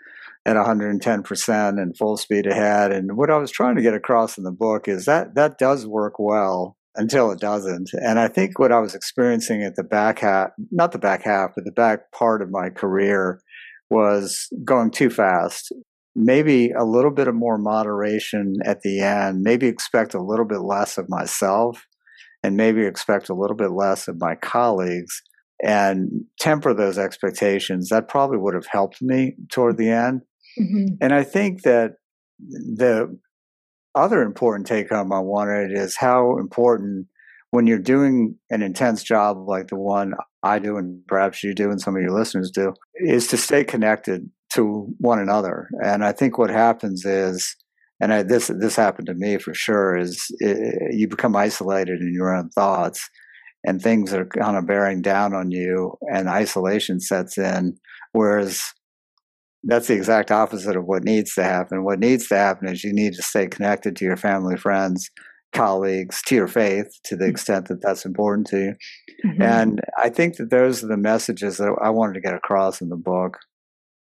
at 0.45 0.57
110% 0.57 1.81
and 1.81 1.97
full 1.97 2.17
speed 2.17 2.47
ahead. 2.47 2.91
And 2.91 3.17
what 3.17 3.31
I 3.31 3.37
was 3.37 3.51
trying 3.51 3.77
to 3.77 3.83
get 3.83 3.95
across 3.95 4.37
in 4.37 4.45
the 4.45 4.51
book 4.51 4.89
is 4.89 5.05
that 5.05 5.35
that 5.37 5.59
does 5.59 5.87
work 5.87 6.19
well 6.19 6.77
until 6.97 7.31
it 7.31 7.41
doesn't. 7.41 7.91
And 7.93 8.19
I 8.19 8.29
think 8.29 8.59
what 8.59 8.73
I 8.73 8.81
was 8.81 8.95
experiencing 8.95 9.63
at 9.63 9.77
the 9.77 9.85
back 9.85 10.19
half, 10.19 10.51
not 10.71 10.93
the 10.93 10.99
back 10.99 11.23
half, 11.23 11.53
but 11.55 11.65
the 11.65 11.73
back 11.73 12.13
part 12.13 12.43
of 12.43 12.51
my 12.51 12.71
career 12.71 13.41
was 13.89 14.49
going 14.65 14.91
too 14.91 15.11
fast. 15.11 15.73
Maybe 16.15 16.71
a 16.71 16.85
little 16.85 17.11
bit 17.11 17.29
of 17.29 17.35
more 17.35 17.59
moderation 17.59 18.57
at 18.65 18.83
the 18.83 19.01
end, 19.01 19.43
maybe 19.43 19.67
expect 19.67 20.15
a 20.15 20.23
little 20.23 20.45
bit 20.45 20.61
less 20.61 20.99
of 20.99 21.09
myself 21.09 21.87
and 22.43 22.57
maybe 22.57 22.85
expect 22.85 23.29
a 23.29 23.35
little 23.35 23.57
bit 23.57 23.71
less 23.71 24.09
of 24.09 24.21
my 24.21 24.35
colleagues 24.35 25.23
and 25.63 26.25
temper 26.41 26.75
those 26.75 26.99
expectations. 26.99 27.89
That 27.89 28.09
probably 28.09 28.39
would 28.39 28.55
have 28.55 28.67
helped 28.71 29.01
me 29.01 29.37
toward 29.51 29.79
the 29.79 29.91
end. 29.91 30.23
Mm-hmm. 30.61 30.97
And 31.01 31.15
I 31.15 31.23
think 31.23 31.63
that 31.63 31.93
the 32.39 33.17
other 33.95 34.23
important 34.23 34.67
take 34.67 34.91
home 34.91 35.13
I 35.13 35.21
wanted 35.21 35.71
is 35.73 35.97
how 35.97 36.39
important 36.39 37.07
when 37.51 37.67
you're 37.67 37.79
doing 37.79 38.37
an 38.51 38.63
intense 38.63 39.03
job 39.03 39.47
like 39.47 39.69
the 39.69 39.77
one 39.77 40.15
I 40.43 40.59
do 40.59 40.77
and 40.77 41.03
perhaps 41.07 41.45
you 41.45 41.55
do 41.55 41.71
and 41.71 41.81
some 41.81 41.95
of 41.95 42.03
your 42.03 42.11
listeners 42.11 42.51
do 42.51 42.73
is 42.97 43.29
to 43.29 43.37
stay 43.37 43.63
connected 43.63 44.29
to 44.55 44.87
one 44.99 45.19
another. 45.19 45.69
And 45.85 46.05
I 46.05 46.13
think 46.13 46.39
what 46.39 46.51
happens 46.51 47.05
is 47.05 47.57
and 48.01 48.13
I, 48.13 48.23
this 48.25 48.49
this 48.49 48.75
happened 48.75 49.07
to 49.07 49.15
me 49.15 49.39
for 49.39 49.55
sure 49.55 49.97
is 49.97 50.27
it, 50.41 50.95
you 50.95 51.07
become 51.07 51.37
isolated 51.37 52.01
in 52.01 52.13
your 52.13 52.35
own 52.35 52.51
thoughts 52.51 53.09
and 53.65 53.81
things 53.81 54.13
are 54.13 54.27
kind 54.27 54.57
of 54.57 54.67
bearing 54.67 55.03
down 55.03 55.35
on 55.35 55.53
you 55.53 55.97
and 56.13 56.29
isolation 56.29 56.99
sets 56.99 57.39
in 57.39 57.77
whereas 58.11 58.65
that's 59.65 59.87
the 59.87 59.95
exact 59.95 60.31
opposite 60.31 60.77
of 60.77 60.87
what 60.87 61.05
needs 61.05 61.35
to 61.35 61.45
happen. 61.45 61.85
What 61.85 62.01
needs 62.01 62.27
to 62.29 62.37
happen 62.37 62.69
is 62.69 62.83
you 62.83 62.93
need 62.93 63.15
to 63.15 63.23
stay 63.23 63.47
connected 63.47 63.95
to 63.97 64.05
your 64.05 64.17
family, 64.17 64.57
friends, 64.57 65.09
colleagues, 65.53 66.21
to 66.23 66.35
your 66.35 66.49
faith 66.49 66.89
to 67.05 67.17
the 67.17 67.25
mm-hmm. 67.25 67.31
extent 67.31 67.69
that 67.69 67.83
that's 67.83 68.05
important 68.05 68.49
to 68.49 68.59
you. 68.59 68.75
Mm-hmm. 69.25 69.43
And 69.43 69.81
I 70.03 70.09
think 70.09 70.37
that 70.37 70.51
those 70.51 70.83
are 70.83 70.89
the 70.89 70.97
messages 70.97 71.59
that 71.59 71.77
I 71.81 71.91
wanted 71.91 72.15
to 72.15 72.21
get 72.21 72.35
across 72.35 72.81
in 72.81 72.89
the 72.89 72.97
book. 72.97 73.39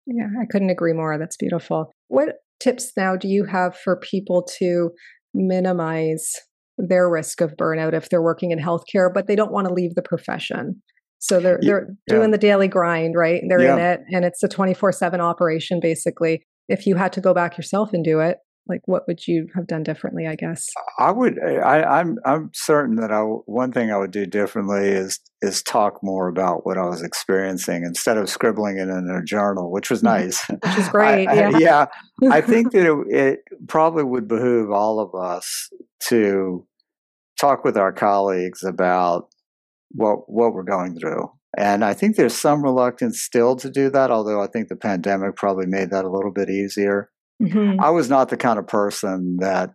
Yeah, 0.06 0.28
I 0.40 0.46
couldn't 0.46 0.70
agree 0.70 0.92
more. 0.92 1.18
That's 1.18 1.36
beautiful. 1.36 1.92
What 2.08 2.36
tips 2.58 2.92
now 2.96 3.16
do 3.16 3.28
you 3.28 3.44
have 3.44 3.76
for 3.76 3.96
people 3.96 4.46
to 4.58 4.90
minimize 5.34 6.32
their 6.78 7.08
risk 7.08 7.40
of 7.40 7.56
burnout 7.56 7.92
if 7.92 8.08
they're 8.08 8.22
working 8.22 8.50
in 8.50 8.58
healthcare, 8.58 9.12
but 9.12 9.26
they 9.26 9.36
don't 9.36 9.52
want 9.52 9.68
to 9.68 9.74
leave 9.74 9.94
the 9.94 10.02
profession? 10.02 10.82
So 11.18 11.38
they're 11.38 11.58
they're 11.60 11.88
yeah. 12.08 12.14
doing 12.14 12.30
the 12.30 12.38
daily 12.38 12.66
grind, 12.66 13.14
right? 13.14 13.42
They're 13.46 13.60
yeah. 13.60 13.74
in 13.74 13.78
it, 13.78 14.00
and 14.12 14.24
it's 14.24 14.42
a 14.42 14.48
twenty 14.48 14.74
four 14.74 14.90
seven 14.90 15.20
operation 15.20 15.78
basically. 15.80 16.42
If 16.68 16.86
you 16.86 16.96
had 16.96 17.12
to 17.14 17.20
go 17.20 17.34
back 17.34 17.56
yourself 17.56 17.92
and 17.92 18.02
do 18.04 18.20
it, 18.20 18.38
like 18.70 18.87
what 18.87 19.06
would 19.06 19.26
you 19.26 19.48
have 19.54 19.66
done 19.66 19.83
differently? 19.83 20.26
I 20.26 20.37
guess 20.37 20.66
I 20.98 21.11
would. 21.11 21.38
I, 21.42 21.83
I'm 21.83 22.16
I'm 22.24 22.50
certain 22.54 22.96
that 22.96 23.12
I 23.12 23.20
one 23.20 23.72
thing 23.72 23.92
I 23.92 23.98
would 23.98 24.11
do 24.11 24.24
differently 24.24 24.88
is 24.88 25.20
is 25.42 25.62
talk 25.62 26.02
more 26.02 26.28
about 26.28 26.64
what 26.64 26.78
I 26.78 26.87
was 26.87 27.02
experiencing 27.02 27.83
instead 27.85 28.16
of 28.16 28.30
scribbling 28.30 28.78
it 28.78 28.88
in 28.88 29.11
a 29.11 29.24
journal, 29.24 29.70
which 29.70 29.90
was 29.90 30.00
mm-hmm. 30.02 30.24
nice, 30.24 30.48
which 30.48 30.78
is 30.78 30.88
great. 30.90 31.26
I, 31.26 31.35
yeah, 31.35 31.50
I, 31.50 31.59
yeah. 31.59 31.87
I 32.30 32.40
think 32.40 32.70
that 32.72 32.87
it, 32.87 33.14
it 33.14 33.40
probably 33.68 34.04
would 34.04 34.28
behoove 34.28 34.70
all 34.70 35.00
of 35.00 35.14
us 35.14 35.68
to 36.09 36.66
talk 37.38 37.64
with 37.64 37.76
our 37.76 37.92
colleagues 37.92 38.62
about 38.62 39.28
what 39.90 40.30
what 40.30 40.54
we're 40.54 40.62
going 40.62 40.98
through. 40.98 41.30
And 41.56 41.85
I 41.85 41.94
think 41.94 42.14
there's 42.14 42.37
some 42.37 42.62
reluctance 42.62 43.20
still 43.20 43.56
to 43.56 43.70
do 43.70 43.90
that, 43.90 44.11
although 44.11 44.40
I 44.40 44.46
think 44.46 44.68
the 44.68 44.76
pandemic 44.76 45.35
probably 45.35 45.66
made 45.66 45.90
that 45.90 46.04
a 46.04 46.11
little 46.11 46.30
bit 46.30 46.48
easier. 46.48 47.11
Mm-hmm. 47.40 47.81
I 47.81 47.90
was 47.90 48.09
not 48.09 48.29
the 48.29 48.37
kind 48.37 48.59
of 48.59 48.66
person 48.66 49.38
that 49.40 49.70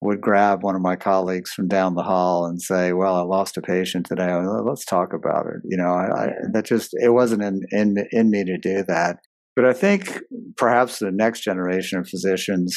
would 0.00 0.20
grab 0.20 0.62
one 0.62 0.76
of 0.76 0.82
my 0.82 0.94
colleagues 0.94 1.50
from 1.50 1.66
down 1.66 1.94
the 1.94 2.02
hall 2.02 2.46
and 2.46 2.60
say, 2.60 2.92
"Well, 2.92 3.16
I 3.16 3.22
lost 3.22 3.56
a 3.56 3.62
patient 3.62 4.06
today. 4.06 4.34
Let's 4.34 4.84
talk 4.84 5.12
about 5.12 5.46
it." 5.46 5.62
You 5.64 5.76
know, 5.76 5.90
I, 5.90 6.24
I, 6.24 6.28
that 6.52 6.64
just 6.64 6.90
it 6.92 7.10
wasn't 7.10 7.42
in, 7.42 7.62
in 7.70 7.96
in 8.12 8.30
me 8.30 8.44
to 8.44 8.58
do 8.58 8.84
that. 8.86 9.18
But 9.56 9.64
I 9.64 9.72
think 9.72 10.20
perhaps 10.56 10.98
the 10.98 11.10
next 11.10 11.40
generation 11.40 11.98
of 11.98 12.08
physicians 12.08 12.76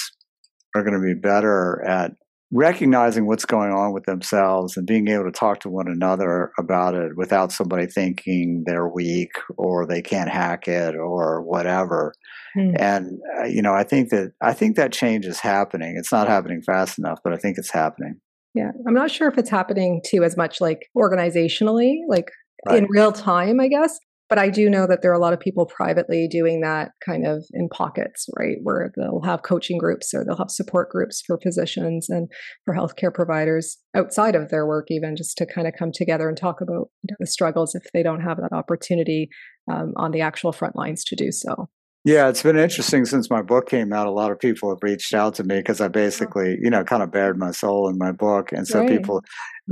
are 0.76 0.84
going 0.84 1.00
to 1.00 1.06
be 1.06 1.20
better 1.20 1.84
at 1.88 2.12
recognizing 2.52 3.28
what's 3.28 3.46
going 3.46 3.72
on 3.72 3.94
with 3.94 4.04
themselves 4.04 4.76
and 4.76 4.86
being 4.86 5.08
able 5.08 5.24
to 5.24 5.32
talk 5.32 5.62
to 5.62 5.70
one 5.70 5.88
another 5.88 6.52
about 6.60 6.94
it 6.96 7.16
without 7.16 7.52
somebody 7.52 7.88
thinking 7.88 8.64
they're 8.66 8.88
weak 8.88 9.32
or 9.58 9.86
they 9.86 10.02
can't 10.02 10.30
hack 10.30 10.68
it 10.68 10.96
or 10.96 11.42
whatever. 11.42 12.14
Hmm. 12.54 12.74
And 12.78 13.20
uh, 13.40 13.46
you 13.46 13.62
know, 13.62 13.74
I 13.74 13.84
think 13.84 14.10
that 14.10 14.34
I 14.42 14.54
think 14.54 14.76
that 14.76 14.92
change 14.92 15.26
is 15.26 15.40
happening. 15.40 15.96
It's 15.98 16.12
not 16.12 16.28
happening 16.28 16.62
fast 16.62 17.00
enough, 17.00 17.20
but 17.24 17.34
I 17.34 17.38
think 17.38 17.58
it's 17.58 17.72
happening. 17.72 18.20
Yeah, 18.54 18.72
I'm 18.86 18.94
not 18.94 19.10
sure 19.10 19.30
if 19.30 19.38
it's 19.38 19.50
happening 19.50 20.02
too 20.06 20.26
as 20.26 20.36
much 20.36 20.60
like 20.60 20.90
organizationally, 20.98 22.00
like 22.10 22.30
right. 22.68 22.80
in 22.80 22.88
real 22.90 23.14
time, 23.14 23.62
I 23.62 23.70
guess. 23.70 23.98
But 24.32 24.40
I 24.40 24.50
do 24.50 24.70
know 24.70 24.88
that 24.88 25.02
there 25.02 25.12
are 25.12 25.16
a 25.16 25.20
lot 25.20 25.34
of 25.34 25.42
people 25.42 25.66
privately 25.66 26.26
doing 26.26 26.62
that 26.62 26.92
kind 27.06 27.28
of 27.28 27.44
in 27.52 27.68
pockets, 27.68 28.30
right? 28.40 28.56
Where 28.64 28.94
they'll 28.96 29.20
have 29.26 29.44
coaching 29.44 29.78
groups 29.78 30.14
or 30.14 30.24
they'll 30.24 30.38
have 30.38 30.50
support 30.50 30.90
groups 30.90 31.22
for 31.28 31.38
physicians 31.44 32.10
and 32.10 32.32
for 32.64 32.74
healthcare 32.74 33.14
providers 33.14 33.78
outside 33.94 34.36
of 34.36 34.48
their 34.48 34.66
work, 34.66 34.88
even 34.90 35.18
just 35.18 35.38
to 35.40 35.46
kind 35.46 35.68
of 35.68 35.74
come 35.78 35.92
together 35.92 36.30
and 36.30 36.38
talk 36.38 36.62
about 36.62 36.88
you 37.04 37.10
know, 37.12 37.18
the 37.20 37.28
struggles 37.28 37.76
if 37.76 37.84
they 37.94 38.04
don't 38.04 38.22
have 38.22 38.38
that 38.38 38.54
opportunity 38.54 39.28
um, 39.70 39.92
on 39.98 40.12
the 40.12 40.22
actual 40.22 40.54
front 40.54 40.78
lines 40.78 41.04
to 41.04 41.16
do 41.18 41.30
so. 41.30 41.68
Yeah, 42.04 42.30
it's 42.30 42.42
been 42.42 42.58
interesting 42.58 43.06
since 43.06 43.30
my 43.30 43.44
book 43.44 43.70
came 43.70 43.94
out. 43.94 44.08
A 44.08 44.12
lot 44.12 44.32
of 44.32 44.40
people 44.40 44.70
have 44.70 44.80
reached 44.82 45.14
out 45.14 45.36
to 45.36 45.44
me 45.44 45.58
because 45.58 45.80
I 45.80 45.88
basically, 45.88 46.58
you 46.60 46.72
know, 46.72 46.84
kind 46.84 47.04
of 47.04 47.12
bared 47.12 47.38
my 47.38 47.52
soul 47.52 47.88
in 47.90 47.98
my 48.00 48.12
book, 48.12 48.52
and 48.52 48.68
so 48.68 48.80
right. 48.80 48.90
people 48.90 49.22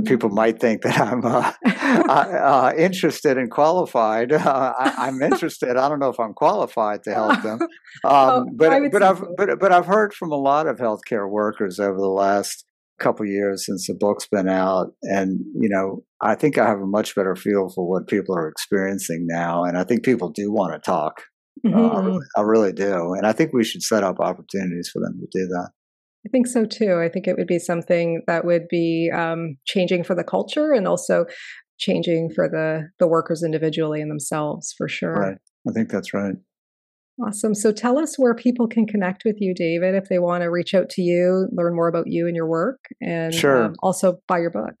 people 0.04 0.28
might 0.28 0.60
think 0.60 0.82
that 0.82 1.00
I'm 1.00 1.24
uh, 1.24 1.52
uh, 1.66 2.72
interested 2.78 3.36
and 3.36 3.50
qualified. 3.50 4.32
Uh, 4.32 4.74
I, 4.78 5.08
am 5.08 5.20
interested. 5.20 5.76
I 5.76 5.88
don't 5.88 5.98
know 5.98 6.08
if 6.08 6.20
I'm 6.20 6.32
qualified 6.32 7.02
to 7.04 7.14
help 7.14 7.42
them, 7.42 7.58
um, 7.62 7.68
oh, 8.04 8.46
but 8.54 8.80
but 8.92 9.02
I've 9.02 9.18
so. 9.18 9.34
but 9.36 9.58
but 9.58 9.72
I've 9.72 9.86
heard 9.86 10.14
from 10.14 10.30
a 10.30 10.38
lot 10.38 10.68
of 10.68 10.76
healthcare 10.76 11.28
workers 11.28 11.80
over 11.80 11.98
the 11.98 12.06
last 12.06 12.64
couple 13.00 13.26
years 13.26 13.66
since 13.66 13.88
the 13.88 13.96
book's 13.98 14.28
been 14.28 14.48
out, 14.48 14.92
and 15.02 15.40
you 15.54 15.68
know, 15.68 16.04
I 16.20 16.36
think 16.36 16.58
I 16.58 16.68
have 16.68 16.78
a 16.78 16.86
much 16.86 17.16
better 17.16 17.34
feel 17.34 17.70
for 17.74 17.88
what 17.88 18.06
people 18.06 18.36
are 18.36 18.48
experiencing 18.48 19.26
now, 19.28 19.64
and 19.64 19.76
I 19.76 19.82
think 19.82 20.04
people 20.04 20.30
do 20.30 20.52
want 20.52 20.74
to 20.74 20.78
talk. 20.78 21.22
Mm-hmm. 21.64 21.78
Uh, 21.78 22.18
I, 22.36 22.42
really, 22.42 22.72
do. 22.72 23.14
And 23.14 23.26
I 23.26 23.32
think 23.32 23.52
we 23.52 23.64
should 23.64 23.82
set 23.82 24.02
up 24.02 24.18
opportunities 24.18 24.88
for 24.92 25.00
them 25.00 25.20
to 25.20 25.26
do 25.30 25.46
that. 25.46 25.70
I 26.26 26.28
think 26.30 26.46
so 26.46 26.64
too. 26.64 26.98
I 27.00 27.08
think 27.08 27.26
it 27.26 27.36
would 27.36 27.46
be 27.46 27.58
something 27.58 28.22
that 28.26 28.44
would 28.44 28.68
be 28.68 29.10
um, 29.14 29.56
changing 29.66 30.04
for 30.04 30.14
the 30.14 30.24
culture 30.24 30.72
and 30.72 30.86
also 30.86 31.26
changing 31.78 32.30
for 32.34 32.48
the 32.48 32.88
the 32.98 33.08
workers 33.08 33.42
individually 33.42 34.02
and 34.02 34.10
themselves 34.10 34.74
for 34.76 34.86
sure. 34.86 35.14
Right. 35.14 35.38
I 35.68 35.72
think 35.72 35.90
that's 35.90 36.12
right. 36.12 36.34
Awesome. 37.26 37.54
So 37.54 37.72
tell 37.72 37.98
us 37.98 38.18
where 38.18 38.34
people 38.34 38.66
can 38.66 38.86
connect 38.86 39.24
with 39.24 39.36
you, 39.40 39.54
David, 39.54 39.94
if 39.94 40.08
they 40.08 40.18
want 40.18 40.42
to 40.42 40.50
reach 40.50 40.74
out 40.74 40.88
to 40.90 41.02
you, 41.02 41.48
learn 41.52 41.74
more 41.74 41.88
about 41.88 42.06
you 42.06 42.26
and 42.26 42.34
your 42.34 42.46
work, 42.46 42.78
and 43.02 43.34
sure. 43.34 43.64
um, 43.64 43.74
also 43.82 44.20
buy 44.26 44.38
your 44.38 44.50
book. 44.50 44.74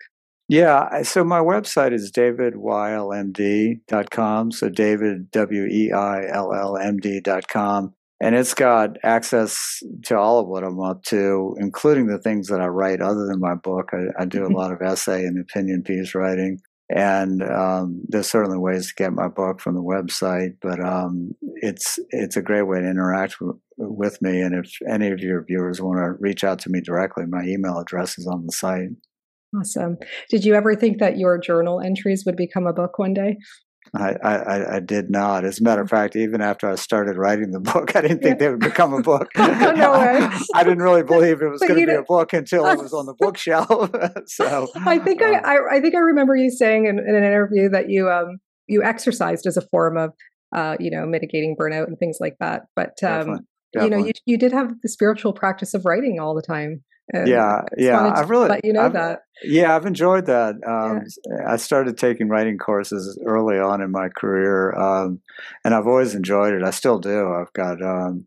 Yeah, 0.50 1.02
so 1.02 1.22
my 1.22 1.38
website 1.38 1.92
is 1.92 2.10
davidweillmd.com. 2.10 4.50
So 4.50 4.68
David, 4.68 5.30
W 5.30 5.66
E 5.66 5.92
I 5.92 6.26
L 6.26 6.52
L 6.52 6.76
M 6.76 6.96
D.com. 6.96 7.94
And 8.20 8.34
it's 8.34 8.52
got 8.52 8.96
access 9.04 9.80
to 10.06 10.18
all 10.18 10.40
of 10.40 10.48
what 10.48 10.64
I'm 10.64 10.80
up 10.80 11.04
to, 11.04 11.54
including 11.60 12.08
the 12.08 12.18
things 12.18 12.48
that 12.48 12.60
I 12.60 12.66
write 12.66 13.00
other 13.00 13.26
than 13.26 13.38
my 13.38 13.54
book. 13.54 13.90
I, 13.92 14.06
I 14.20 14.24
do 14.24 14.42
a 14.42 14.46
mm-hmm. 14.46 14.56
lot 14.56 14.72
of 14.72 14.82
essay 14.82 15.24
and 15.24 15.38
opinion 15.38 15.84
piece 15.84 16.16
writing. 16.16 16.60
And 16.88 17.44
um, 17.44 18.02
there's 18.08 18.28
certainly 18.28 18.58
ways 18.58 18.88
to 18.88 18.94
get 18.96 19.12
my 19.12 19.28
book 19.28 19.60
from 19.60 19.76
the 19.76 19.82
website, 19.82 20.56
but 20.60 20.84
um, 20.84 21.36
it's 21.62 22.00
it's 22.08 22.36
a 22.36 22.42
great 22.42 22.62
way 22.62 22.80
to 22.80 22.90
interact 22.90 23.38
w- 23.38 23.60
with 23.78 24.20
me. 24.20 24.40
And 24.40 24.56
if 24.56 24.72
any 24.90 25.12
of 25.12 25.20
your 25.20 25.44
viewers 25.44 25.80
want 25.80 25.98
to 25.98 26.14
reach 26.18 26.42
out 26.42 26.58
to 26.60 26.70
me 26.70 26.80
directly, 26.80 27.26
my 27.26 27.44
email 27.44 27.78
address 27.78 28.18
is 28.18 28.26
on 28.26 28.44
the 28.44 28.50
site. 28.50 28.90
Awesome. 29.58 29.98
Did 30.28 30.44
you 30.44 30.54
ever 30.54 30.74
think 30.74 30.98
that 30.98 31.18
your 31.18 31.38
journal 31.38 31.80
entries 31.80 32.24
would 32.24 32.36
become 32.36 32.66
a 32.66 32.72
book 32.72 32.98
one 32.98 33.14
day? 33.14 33.36
I, 33.94 34.14
I, 34.22 34.76
I, 34.76 34.80
did 34.80 35.10
not. 35.10 35.44
As 35.44 35.58
a 35.58 35.64
matter 35.64 35.80
of 35.80 35.88
mm. 35.88 35.90
fact, 35.90 36.14
even 36.14 36.40
after 36.40 36.70
I 36.70 36.76
started 36.76 37.16
writing 37.16 37.50
the 37.50 37.60
book, 37.60 37.96
I 37.96 38.02
didn't 38.02 38.22
think 38.22 38.38
they 38.38 38.48
would 38.48 38.60
become 38.60 38.92
a 38.92 39.02
book. 39.02 39.28
oh, 39.36 39.72
no 39.76 39.92
way. 40.00 40.28
I 40.54 40.62
didn't 40.62 40.82
really 40.82 41.02
believe 41.02 41.42
it 41.42 41.48
was 41.48 41.60
going 41.60 41.80
to 41.80 41.86
be 41.86 41.92
a 41.92 42.02
book 42.02 42.32
until 42.32 42.66
it 42.66 42.78
was 42.78 42.92
on 42.92 43.06
the 43.06 43.14
bookshelf. 43.18 43.90
so 44.26 44.68
I 44.76 44.98
think 44.98 45.22
um, 45.22 45.34
I, 45.44 45.58
I, 45.72 45.80
think 45.80 45.94
I 45.94 46.00
remember 46.00 46.36
you 46.36 46.50
saying 46.50 46.86
in, 46.86 46.98
in, 46.98 47.14
an 47.14 47.24
interview 47.24 47.68
that 47.70 47.90
you 47.90 48.08
um 48.08 48.38
you 48.68 48.82
exercised 48.82 49.46
as 49.46 49.56
a 49.56 49.62
form 49.62 49.96
of 49.96 50.12
uh 50.54 50.76
you 50.78 50.90
know 50.90 51.06
mitigating 51.06 51.56
burnout 51.58 51.86
and 51.86 51.98
things 51.98 52.18
like 52.20 52.36
that. 52.38 52.66
But 52.76 53.02
um 53.02 53.10
definitely, 53.10 53.40
definitely. 53.72 53.84
you 53.84 53.90
know 53.90 54.06
you 54.06 54.12
you 54.26 54.38
did 54.38 54.52
have 54.52 54.72
the 54.82 54.88
spiritual 54.88 55.32
practice 55.32 55.74
of 55.74 55.84
writing 55.84 56.20
all 56.20 56.34
the 56.34 56.42
time. 56.42 56.84
And 57.12 57.28
yeah, 57.28 57.62
yeah, 57.76 58.12
I've 58.14 58.30
really 58.30 58.48
let 58.48 58.64
you 58.64 58.72
know 58.72 58.82
I've, 58.82 58.92
that. 58.92 59.22
Yeah, 59.42 59.74
I've 59.74 59.86
enjoyed 59.86 60.26
that. 60.26 60.54
Um, 60.66 61.02
yeah. 61.26 61.52
I 61.52 61.56
started 61.56 61.98
taking 61.98 62.28
writing 62.28 62.56
courses 62.58 63.18
early 63.26 63.58
on 63.58 63.82
in 63.82 63.90
my 63.90 64.08
career, 64.08 64.72
um, 64.78 65.20
and 65.64 65.74
I've 65.74 65.86
always 65.86 66.14
enjoyed 66.14 66.54
it. 66.54 66.62
I 66.62 66.70
still 66.70 66.98
do. 66.98 67.32
I've 67.32 67.52
got. 67.52 67.82
Um, 67.82 68.26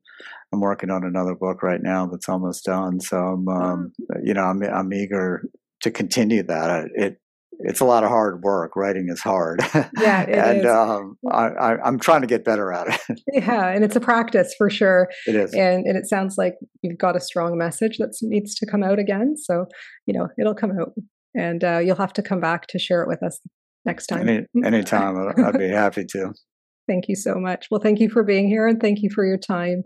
I'm 0.52 0.60
working 0.60 0.92
on 0.92 1.04
another 1.04 1.34
book 1.34 1.64
right 1.64 1.82
now 1.82 2.06
that's 2.06 2.30
almost 2.30 2.66
done, 2.66 3.00
so 3.00 3.18
I'm, 3.18 3.48
um, 3.48 3.94
oh. 4.12 4.20
you 4.24 4.36
know, 4.36 4.44
I'm 4.44 4.62
I'm 4.62 4.94
eager 4.94 5.44
to 5.82 5.90
continue 5.90 6.44
that. 6.44 6.90
It 6.94 7.20
it's 7.60 7.80
a 7.80 7.86
lot 7.86 8.04
of 8.04 8.10
hard 8.10 8.42
work. 8.44 8.76
Writing 8.76 9.08
is 9.10 9.22
hard. 9.22 9.62
Yeah, 10.00 10.22
it 10.28 10.30
is. 10.30 10.36
and 10.36 10.66
um, 10.66 11.18
I, 11.32 11.78
am 11.84 12.00
trying 12.00 12.22
to 12.22 12.28
get 12.28 12.44
better 12.44 12.72
at 12.72 12.88
it. 13.10 13.20
yeah, 13.34 13.68
and 13.70 13.84
it's 13.84 13.96
a 13.96 14.00
practice 14.00 14.54
for 14.58 14.70
sure. 14.70 15.10
It 15.28 15.36
is, 15.36 15.54
and 15.54 15.86
and 15.86 15.98
it 15.98 16.08
sounds 16.08 16.36
like 16.38 16.56
you've 16.82 16.98
got 16.98 17.16
a 17.16 17.20
strong 17.20 17.58
message 17.58 17.98
that 17.98 18.16
needs 18.22 18.56
to 18.56 18.66
come 18.66 18.84
out 18.84 19.00
again. 19.00 19.36
So 19.38 19.66
you 20.06 20.14
know 20.14 20.28
it'll 20.40 20.56
come 20.56 20.72
out, 20.80 20.94
and 21.36 21.64
uh, 21.64 21.80
you'll 21.80 21.96
have 21.96 22.14
to 22.14 22.22
come 22.22 22.40
back 22.40 22.68
to 22.68 22.80
share 22.80 23.02
it 23.02 23.08
with 23.08 23.24
us 23.24 23.40
next 23.86 24.08
time. 24.08 24.28
Any 24.28 24.46
anytime, 24.64 25.18
I'd 25.38 25.58
be 25.58 25.70
happy 25.70 26.06
to. 26.06 26.34
Thank 26.88 27.08
you 27.08 27.16
so 27.16 27.36
much. 27.36 27.68
Well, 27.72 27.80
thank 27.80 28.02
you 28.02 28.10
for 28.10 28.24
being 28.24 28.50
here, 28.50 28.68
and 28.68 28.78
thank 28.82 29.02
you 29.02 29.10
for 29.10 29.26
your 29.26 29.38
time 29.38 29.84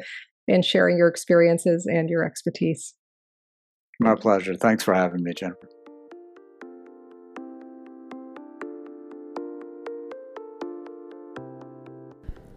and 0.47 0.65
sharing 0.65 0.97
your 0.97 1.07
experiences 1.07 1.85
and 1.85 2.09
your 2.09 2.25
expertise. 2.25 2.95
My 3.99 4.15
pleasure. 4.15 4.55
Thanks 4.55 4.83
for 4.83 4.95
having 4.95 5.23
me, 5.23 5.33
Jennifer. 5.35 5.69